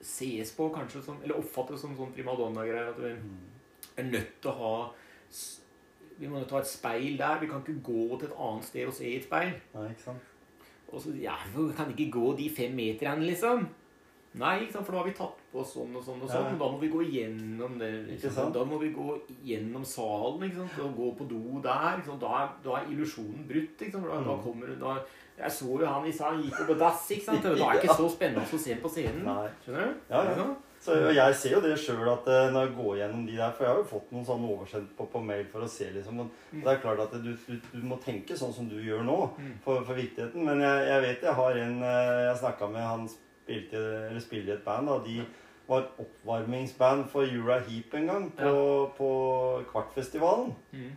[0.00, 2.88] ses på kanskje som Eller oppfattes som sånn primadonna-greier.
[2.94, 3.14] At vi
[3.96, 4.74] er nødt til å ha
[6.20, 7.38] Vi må nødt til å ha et speil der.
[7.40, 9.54] Vi kan ikke gå til et annet sted og se i et speil.
[9.74, 10.26] Nei, ikke sant?
[10.92, 13.68] Og så Ja, vi kan ikke gå de fem meterne, liksom.
[14.34, 14.86] Nei, ikke sant?
[14.86, 16.44] for da har vi tatt på sånn og sånn og sånn.
[16.52, 16.58] Ja.
[16.60, 17.88] Da må vi gå gjennom det.
[18.10, 18.52] Liksom.
[18.52, 19.06] Da må vi gå
[19.42, 20.76] gjennom salen ikke sant?
[20.84, 21.96] og gå på do der.
[21.98, 22.20] Ikke sant?
[22.20, 23.80] Da, er, da er illusjonen brutt.
[23.80, 24.04] Ikke sant?
[24.04, 24.42] For Da, da Mm.
[24.44, 24.94] kommer da,
[25.40, 27.06] Jeg så jo han stad, han gikk opp på dass.
[27.10, 27.42] ikke sant?
[27.42, 29.22] Det er ikke så spennende å se på scenen.
[29.24, 29.46] Nei.
[29.64, 30.02] Skjønner du?
[30.10, 30.48] Ja, ja.
[30.80, 33.66] Så, jeg ser jo det sjøl at eh, når jeg går gjennom de der For
[33.66, 36.22] jeg har jo fått noen sånne oversendt på, på mail for å se, liksom.
[36.24, 36.62] Og Mm.
[36.64, 39.50] det er klart at du, du, du må tenke sånn som du gjør nå, Mm.
[39.64, 40.40] for, for viktigheten.
[40.44, 44.54] Men jeg, jeg vet jeg har en eh, Jeg snakka med han spilte, eller spiller
[44.54, 45.20] i et band, da, de
[45.68, 48.54] var oppvarmingsband for Jura Heap en gang på,
[48.96, 49.10] på
[49.70, 50.54] Kvartfestivalen.
[50.72, 50.90] Mm.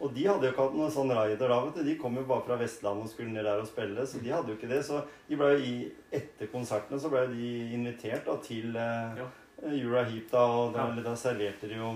[0.00, 1.82] Og de hadde jo ikke hatt noen sånn raider da, vet du.
[1.88, 4.52] De kom jo bare fra Vestlandet og skulle ned der og spille, så de hadde
[4.52, 4.78] jo ikke det.
[4.86, 5.72] Så de ble jo i,
[6.14, 9.26] etter konsertene så ble de invitert da til eh, Ja.
[9.58, 11.02] Ura Heap, da, og da, Ja.
[11.02, 11.88] da serverte de jo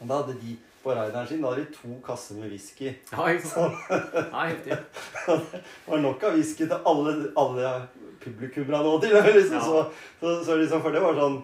[0.00, 2.92] og Da hadde de på raideren sin da hadde de to kasser med whisky.
[3.12, 4.76] Ja, heftig.
[5.26, 7.72] Det var nok av whisky til alle, alle
[8.20, 9.16] publikummerne nå til.
[9.16, 9.56] Liksom.
[9.56, 9.64] Ja.
[9.64, 9.84] Så,
[10.20, 11.40] så, så liksom, for det var sånn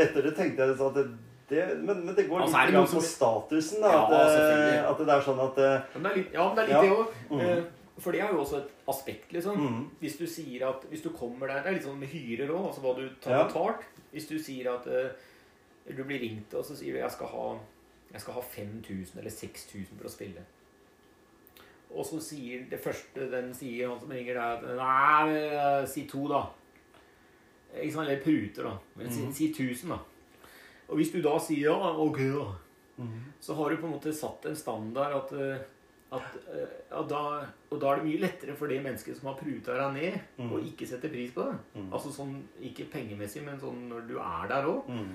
[0.00, 1.06] Etter det tenkte jeg sånn at det,
[1.50, 3.90] Det, men, men det går Altså, litt på som- statusen, da.
[3.90, 6.56] Ja, at, eh, at det er sånn at eh, Men det er litt, ja, men
[6.56, 6.82] det er litt Ja.
[6.82, 7.08] det òg.
[7.30, 7.64] Mm.
[8.00, 9.56] For det er jo også et aspekt, liksom.
[9.60, 12.48] mm, Hvis du sier at Hvis du kommer der Det er litt sånn med hyrer
[12.54, 13.42] òg, altså hva du tar Ja.
[13.48, 13.82] betalt.
[14.14, 15.10] Hvis du sier at eh,
[15.96, 17.58] du blir ringt, og så sier du jeg skal ha
[18.12, 20.42] jeg skal ha 5000 eller 6000 for å spille.
[21.94, 26.26] Og så sier det første den sier, han som ringer, er Nei, eh, si to,
[26.28, 26.44] da.
[27.74, 28.08] Ikke sant?
[28.08, 28.72] Eller pruter, da.
[28.96, 29.32] Men si, Mhm.
[29.32, 29.98] si 1000, da.
[30.90, 32.46] Og hvis du da sier ja, ok, da
[33.04, 35.60] mm, så har du på en måte satt en standard at, eh,
[36.12, 37.20] at, eh, at da,
[37.70, 40.50] Og da er det mye lettere for det mennesket som har pruta deg ned, Mm.
[40.52, 41.58] å ikke sette pris på det.
[41.76, 44.86] mm, Altså sånn, Ikke pengemessig, men sånn når du er der òg.
[44.88, 45.14] mm,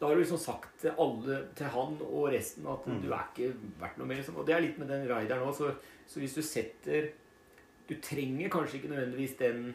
[0.00, 3.00] Da har du liksom sagt til alle, til han og resten, at Mm.
[3.02, 4.16] du er ikke verdt noe mer.
[4.16, 4.36] Liksom.
[4.36, 5.54] Og det er litt med den rideren òg.
[5.54, 5.74] Så,
[6.06, 7.10] så hvis du setter
[7.88, 9.74] Du trenger kanskje ikke nødvendigvis den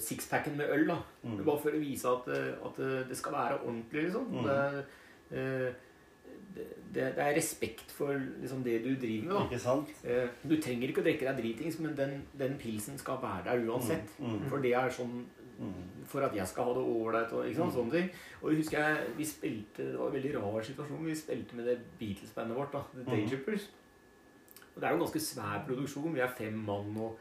[0.00, 0.96] sixpacken med øl, da.
[1.22, 1.44] mm.
[1.44, 4.26] Bare for å vise at, eh, at eh, det skal være ordentlig, liksom.
[4.32, 4.44] Mm.
[4.48, 4.84] Det,
[5.38, 5.72] eh,
[6.54, 6.64] det,
[6.94, 9.34] det, er respekt for liksom, det du driver med.
[9.36, 9.42] da.
[9.48, 9.90] Ikke sant?
[10.04, 13.66] Eh, Du trenger ikke å drikke deg dritings, men den, den pilsen skal være der
[13.68, 14.08] uansett.
[14.18, 15.18] Mm, mm, For det er sånn
[15.58, 17.76] mm, for at jeg skal ha det ålreit og ikke sant, Mm.
[17.78, 18.10] sånne ting.
[18.42, 21.04] Og jeg husker jeg, vi spilte Det var en veldig rar situasjon.
[21.06, 23.04] Vi spilte med det Beatles-bandet vårt, da, The.
[23.10, 23.68] Daytrippers.
[24.74, 26.14] Og det er jo en ganske svær produksjon.
[26.14, 27.18] Vi er fem mann og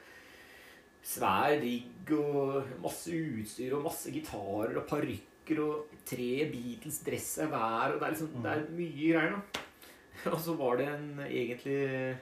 [1.08, 7.94] svær rigg og masse utstyr og masse gitarer og parykker og tre Beatles-dresser hver.
[7.94, 8.44] Og det er liksom Mm.
[8.44, 9.62] Det er mye greier, da.
[10.34, 12.18] Og så var det en egentlig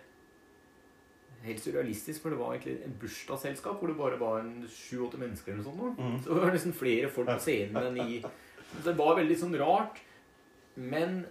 [1.45, 5.53] helt surrealistisk, for det var egentlig en bursdagsselskap hvor det bare var en sju-åtte mennesker
[5.53, 5.99] eller noe sånt.
[5.99, 6.19] Mm.
[6.23, 8.21] Så det var nesten flere folk på scenen enn i
[8.85, 10.01] Det var veldig sånn rart.
[10.75, 11.23] Men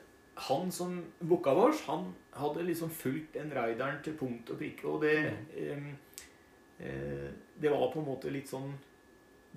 [0.48, 5.04] han som booka oss, han hadde liksom fulgt den raideren til punkt og prikke, og
[5.04, 5.50] det mm.
[5.60, 6.13] eh,
[6.78, 8.72] Det var på en måte litt sånn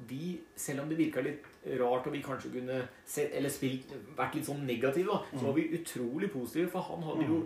[0.05, 1.47] vi, Selv om det virka litt
[1.79, 5.55] rart, og vi kanskje kunne sett, eller spilt, vært litt sånn negative, da, så var
[5.57, 7.39] vi utrolig positive, for han hadde jo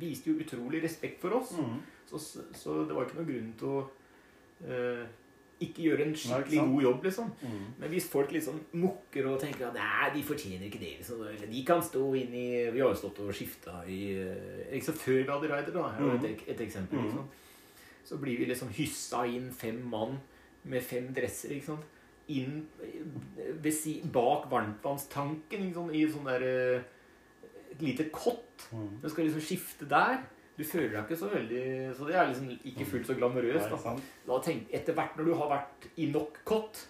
[0.00, 1.56] viste jo utrolig respekt for oss.
[1.58, 1.80] mm.
[2.10, 2.18] Så,
[2.54, 3.80] så det var ikke noen grunn til å
[4.66, 5.02] uh,
[5.62, 7.28] ikke gjøre en skikkelig ikke god jobb, liksom.
[7.42, 7.66] Mm.
[7.82, 11.20] Men hvis folk liksom mukker og tenker at nei, de fortjener ikke det liksom,
[11.52, 14.96] De kan stå inn i Vi har jo stått og skifta i eh, ikke så
[15.04, 17.28] Før vi hadde rider, da, et, et eksempel, liksom.
[18.06, 20.18] Så blir vi liksom hyssa inn fem mann
[20.68, 21.96] med fem dresser, ikke sant.
[22.30, 22.60] Inn
[23.74, 25.94] si, bak varmtvannstanken, ikke sant?
[25.96, 26.88] i sånn der eh,
[27.70, 28.66] Et lite kott.
[28.74, 28.98] Mm.
[29.02, 30.20] Du skal liksom skifte der.
[30.58, 31.64] Du føler deg ikke så veldig
[31.96, 33.70] Så det er liksom ikke fullt så glamorøst.
[33.70, 33.94] da
[34.26, 36.82] da tenk, etter hvert når du har vært i nok kott,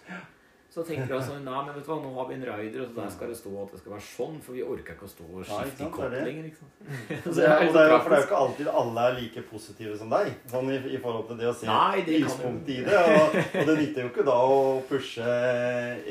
[0.71, 2.93] så tenker du altså Nei, men vet du hva, nå har vi en rider, og
[2.95, 5.25] der skal det stå at det skal være sånn, for vi orker ikke å stå
[5.27, 6.21] og skifte i er kott det.
[6.29, 6.45] lenger.
[6.47, 6.77] ikke sant?
[7.35, 9.43] Det, er, og det, er, jo- for det er jo ikke alltid alle er like
[9.49, 12.77] positive som deg, sånn i, i forhold til det å se Nei, det kan i
[12.87, 13.01] det.
[13.01, 15.33] Og, og det nytter jo ikke da å pushe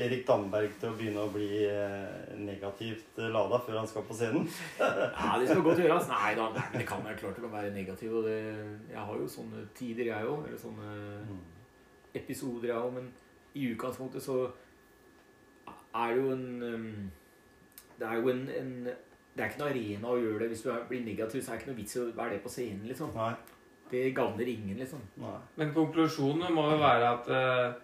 [0.05, 4.45] Erik Damberg til å begynne å bli eh, negativt lada før han skal på scenen.
[4.81, 6.07] Ja, det skal godt gjøres.
[6.13, 8.13] Nei da, nei, det kan være klart det kan være negativt.
[8.21, 8.37] Og det,
[8.93, 10.45] jeg har jo sånne tider, jeg òg.
[10.51, 10.93] Eller sånne
[11.31, 11.41] Mm.
[12.15, 13.01] episoder, jeg òg.
[13.55, 14.42] I utgangspunktet så
[15.94, 16.90] er det jo en um,
[17.98, 18.74] Det er jo en, en
[19.30, 20.48] det er ikke noen arena å gjøre det.
[20.53, 22.40] Hvis du er, blir negativ, så er det ikke noe vits i å være det
[22.44, 22.88] på scenen.
[22.90, 23.12] liksom.
[23.14, 23.30] Nei.
[23.90, 25.05] Det gagner ingen, liksom.
[25.22, 25.36] Nei.
[25.59, 27.78] Men konklusjonen må jo være at uh,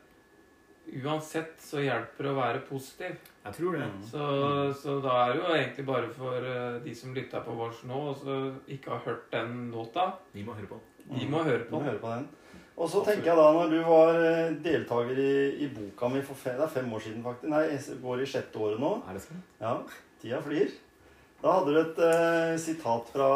[1.05, 3.15] uansett så hjelper det å være positiv.
[3.47, 3.87] Jeg tror det.
[3.95, 4.03] Mm.
[4.11, 4.27] Så,
[4.83, 8.03] så da er det jo egentlig bare for uh, de som lytta på vårs nå,
[8.11, 8.41] og så
[8.77, 11.85] ikke har hørt den låta, Vi må høre på de må høre Du de må
[11.87, 12.27] høre på den.
[12.77, 15.31] Og så tenker jeg da, når du var eh, deltaker i,
[15.65, 18.61] i boka mi for det er fem år siden faktisk, nei, jeg går i sjette
[18.61, 19.41] året nå, Er det sånn?
[19.63, 19.71] ja,
[20.21, 20.75] tida flyr,
[21.41, 23.29] da hadde du et eh, sitat fra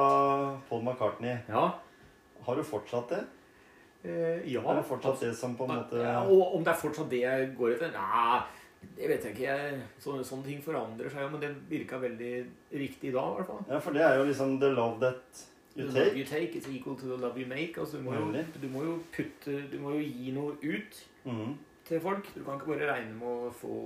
[0.68, 1.38] Paul McCartney.
[1.48, 1.66] Ja.
[2.44, 3.20] Har du fortsatt det?
[4.04, 4.60] Eh, ja.
[4.64, 6.20] Er det fortsatt det som på en måte ja.
[6.24, 7.92] Og om det er fortsatt det jeg går etter?
[7.96, 8.40] Nei,
[8.96, 9.56] det vet jeg ikke.
[10.00, 12.34] Sånne, sånne ting forandrer seg jo, men det virka veldig
[12.80, 13.64] riktig da, i hvert fall.
[13.68, 15.44] Ja, for det er jo liksom the love that
[15.76, 15.94] The take.
[15.94, 17.78] love you take is equal to the love you make.
[17.78, 21.52] Altså, du, må jo, du må jo putte Du må jo gi noe ut mm.
[21.86, 22.26] til folk.
[22.34, 23.76] Du kan ikke bare regne med å få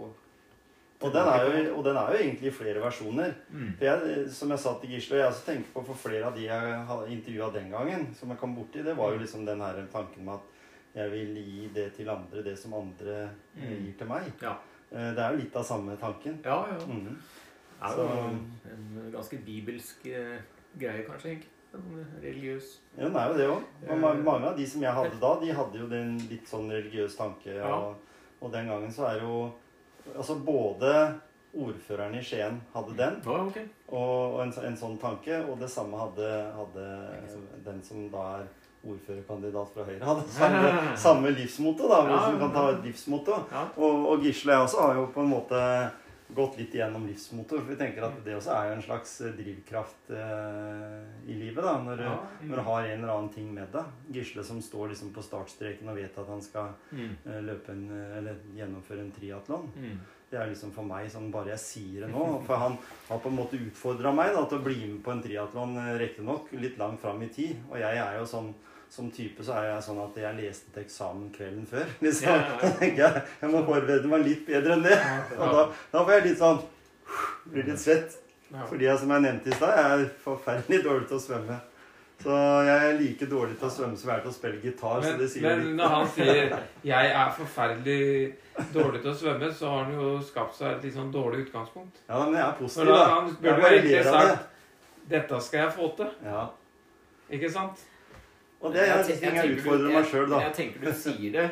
[1.05, 3.35] Og, den er jo, og den er jo egentlig i flere versjoner.
[3.51, 3.75] Mm.
[3.77, 6.47] For jeg, som jeg sa til Gisle, jeg også tenker på for flere av de
[6.47, 10.25] jeg intervjua den gangen, som jeg kom borti, det var jo liksom den her tanken
[10.25, 13.85] med at jeg vil gi det til andre, det som andre eh, Mm.
[13.85, 14.31] gir til meg.
[14.41, 14.55] Ja.
[14.93, 16.39] Eh, Det er jo litt av samme tanken.
[16.45, 16.79] Ja, ja.
[16.87, 17.19] Mm.
[17.83, 20.39] Det er jo en ganske bibelsk eh,
[20.79, 21.35] greie, kanskje.
[21.35, 21.51] egentlig.
[21.75, 23.63] En religiøs Ja, den er jo det òg.
[23.89, 27.17] Eh, Mange av de som jeg hadde da, de hadde jo den litt sånn religiøs
[27.19, 27.57] tanke.
[27.59, 27.75] Ja.
[27.75, 27.95] Og,
[28.41, 29.51] og den gangen så er jo
[30.15, 30.91] Altså både
[31.57, 33.65] ordføreren i Skien hadde den, Ja, okay.
[33.89, 36.85] og, og en, en sånn tanke, og det samme hadde, hadde
[37.65, 38.49] den som da er
[38.85, 40.05] ordførerkandidat fra Høyre.
[40.05, 40.73] Hadde samme,
[41.07, 43.39] samme livsmotto, da, hvis man kan ta et livsmotto.
[43.79, 45.63] Og, og Gisle og jeg også har jo på en måte
[46.33, 47.61] gått litt igjennom livsmotor.
[47.61, 51.63] For vi tenker at det også er jo en slags eh, drivkraft eh, i livet,
[51.65, 51.75] da.
[51.85, 52.15] Når, Ja.
[52.43, 53.85] når du har en eller annen ting med deg.
[54.13, 57.17] Gisle som står liksom på startstreken og vet at han skal Mm.
[57.27, 59.71] eh, løpe en, eh, eller gjennomføre en triatlon.
[59.77, 60.01] Mm.
[60.31, 62.43] Det er liksom for meg sånn bare jeg sier det nå.
[62.47, 65.23] For han har på en måte utfordra meg da, til å bli med på en
[65.23, 67.57] triatlon, riktignok litt langt fram i tid.
[67.71, 68.55] Og jeg er jo sånn
[68.95, 71.89] som type så er jeg sånn at jeg leste til eksamen kvelden før.
[72.05, 72.31] Liksom.
[72.31, 72.73] Ja, ja, ja.
[72.81, 74.99] Tenker jeg jeg må forberede meg litt bedre enn det.
[75.39, 76.63] Og da, da får jeg litt sånn
[77.53, 78.15] Blir litt svett.
[78.55, 81.57] Fordi jeg, som jeg nevnte i stad, jeg er forferdelig dårlig til å svømme.
[82.23, 85.03] Så jeg er like dårlig til å svømme som jeg er til å spille gitar.
[85.05, 85.75] så det sier men litt.
[85.81, 86.55] når han sier
[86.91, 88.05] 'jeg er forferdelig
[88.73, 91.99] dårlig til å svømme', så har han jo skapt seg et litt sånn dårlig utgangspunkt.
[92.09, 94.05] Ja, men jeg er positiv, da, han burde jo egentlig det.
[94.05, 94.47] sagt
[95.11, 96.15] 'dette skal jeg få til'.
[96.25, 96.47] Ja.
[97.31, 97.85] Ikke sant?
[98.65, 100.39] Og det er en av Jeg- jeg du- utfordrer meg sjøl, da.
[100.49, 101.51] Jeg tenker du sier det,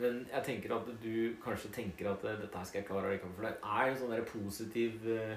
[0.00, 3.34] men jeg tenker at du kanskje tenker at eh, dette her skal jeg klare likevel.
[3.36, 5.36] For det er en sånn der positiv eh,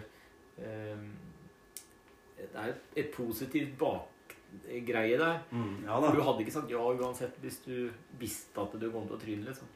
[2.42, 5.38] Det er et, et positivt bakgreie der.
[5.52, 6.10] Mm, ja da.
[6.16, 9.46] du hadde ikke sagt ja uansett hvis du visste at du kom til å tryne,
[9.46, 9.68] liksom.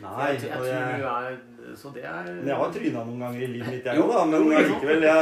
[0.00, 0.32] Nei.
[0.32, 3.68] jeg, jeg jeg, er Så det er men jeg har tryna noen ganger i livet
[3.74, 4.24] mitt, jeg Jo, òg, da.
[4.24, 5.14] Men likevel allikevel, jeg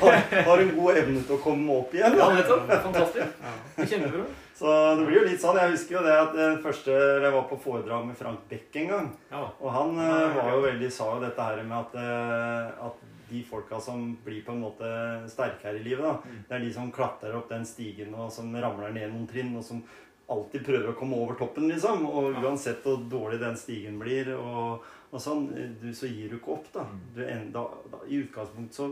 [0.00, 2.16] har, har en god evne til å komme opp igjen.
[2.18, 2.34] Ja, Da.
[2.34, 2.72] nettopp.
[2.88, 3.28] Fantastisk.
[3.92, 4.24] Kjempebra.
[4.58, 5.58] Så det blir jo litt sånn.
[5.60, 8.88] Jeg husker jo det at det første Jeg var på foredrag med Frank Beck en
[8.90, 9.10] gang.
[9.30, 9.44] Ja.
[9.62, 13.42] Og han eh, var jo veldig, sa jo dette her med at, eh, at de
[13.44, 14.88] folka som blir på en måte
[15.30, 16.42] sterkere i livet, da, Mm.
[16.48, 19.62] det er de som klatrer opp den stigen og som ramler ned noen trinn, og
[19.62, 19.82] som
[20.28, 22.06] alltid prøver å komme over toppen, liksom.
[22.08, 24.82] Og uansett hvor dårlig den stigen blir, og,
[25.12, 26.88] og sånn, eh, du, så gir du ikke opp, da.
[26.88, 27.00] Mm.
[27.14, 27.66] Du, en, da,
[28.08, 28.90] I utgangspunktet så,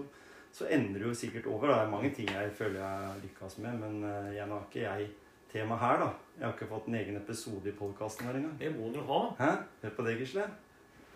[0.53, 1.69] så ender du jo sikkert over.
[1.73, 1.81] Da.
[1.81, 4.85] Det er mange ting jeg føler jeg lykkes med, men uh, jeg, nå har ikke
[4.87, 5.09] jeg
[5.57, 6.11] tema her, da.
[6.37, 8.55] Jeg har ikke fått en egen episode i podkasten her engang.
[8.61, 9.21] Det må du ha.
[9.41, 9.51] Hæ?
[9.83, 10.45] Hør på det, Gisle.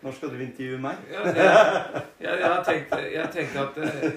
[0.01, 0.97] Når skal du intervjue meg?
[1.13, 1.45] Ja, det,
[2.25, 4.15] jeg, jeg, tenkte, jeg tenkte at eh,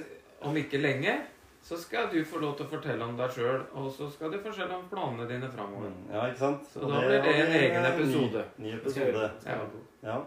[0.48, 1.18] om ikke lenge
[1.64, 4.40] så skal du få lov til å fortelle om deg sjøl, og så skal du
[4.44, 5.92] fortelle om planene dine framover.
[5.92, 6.66] Mm, Ja, ikke sant?
[6.68, 8.42] Så Og da blir det en egen episode.
[8.58, 9.30] Ny, ny episode.
[9.46, 9.84] gjøre.
[10.04, 10.18] Ja.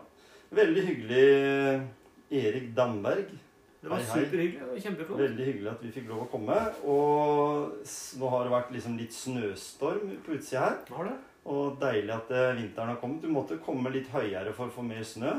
[0.56, 1.26] Veldig hyggelig,
[2.40, 3.34] Erik Damberg.
[3.86, 4.82] Det var superhyggelig.
[4.82, 5.20] Kjempeflott.
[5.20, 6.56] Veldig hyggelig at vi fikk lov å komme.
[6.90, 7.76] Og
[8.18, 10.80] nå har det vært liksom litt snøstorm på utsida her.
[10.96, 11.14] Har det?
[11.46, 13.22] Og deilig at eh, vinteren har kommet.
[13.22, 15.36] Du måtte komme litt høyere for å få mer snø.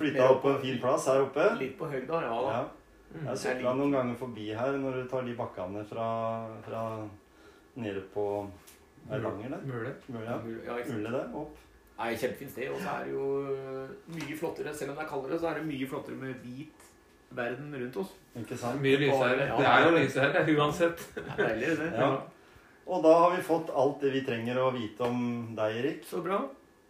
[0.00, 1.46] Flytta opp på en fin plass her oppe.
[1.60, 2.58] Litt på høyda, ja da.
[2.58, 2.66] Ja.
[3.10, 6.10] Jeg har sykla noen ganger forbi her når du tar de bakkene fra,
[6.66, 6.82] fra
[7.78, 8.26] nede på
[9.10, 9.64] Eidanger der.
[9.66, 9.94] Møle.
[10.10, 11.56] Ja, Ja, ikke ja, Ulle der, opp.
[12.00, 12.70] Nei, kjempefint sted.
[12.72, 15.60] Og så er det jo øh, mye flottere, selv om det er kaldere, så er
[15.60, 16.86] det mye flottere med hvit
[17.36, 18.14] verden rundt oss.
[18.40, 18.80] Ikke sant?
[18.82, 19.46] Mye lysere.
[19.46, 19.56] Ja.
[19.58, 21.04] Det er jo lysere, det er uansett.
[21.16, 21.90] Det er deilig, det.
[21.98, 22.08] Ja.
[22.90, 25.20] Og da har vi fått alt det vi trenger å vite om
[25.58, 26.00] deg, Erik.
[26.08, 26.40] Så bra.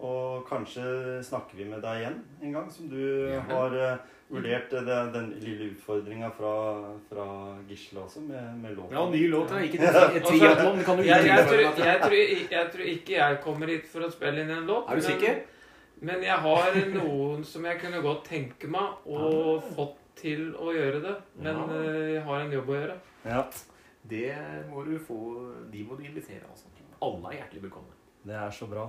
[0.00, 0.82] Og kanskje
[1.26, 3.40] snakker vi med deg igjen en gang, som du ja.
[3.50, 3.98] har eh,
[4.32, 6.52] vurdert eh, det, den lille utfordringa fra,
[7.10, 7.26] fra
[7.68, 8.94] Gisle også, med, med låta.
[8.96, 9.50] Ja, ny låt.
[9.52, 9.60] ja.
[9.66, 9.78] Ikke
[10.30, 10.80] triatlon.
[10.86, 12.16] Kan du Jeg, jeg, tror, jeg, tror,
[12.56, 14.88] jeg tror ikke jeg kommer hit for å spille inn en låt.
[14.88, 15.42] Er du sikker?
[16.00, 20.72] Men, men jeg har noen som jeg kunne godt tenke meg og fått til å
[20.72, 21.14] gjøre det.
[21.44, 21.66] Men Ja.
[21.76, 22.96] eh, jeg har en jobb å gjøre.
[23.28, 23.44] Ja,
[24.10, 24.32] Det
[24.70, 25.18] må du få
[25.70, 26.72] De må du invitere, altså.
[27.04, 27.92] Alle er hjertelig velkommen.
[28.24, 28.88] det er så bra.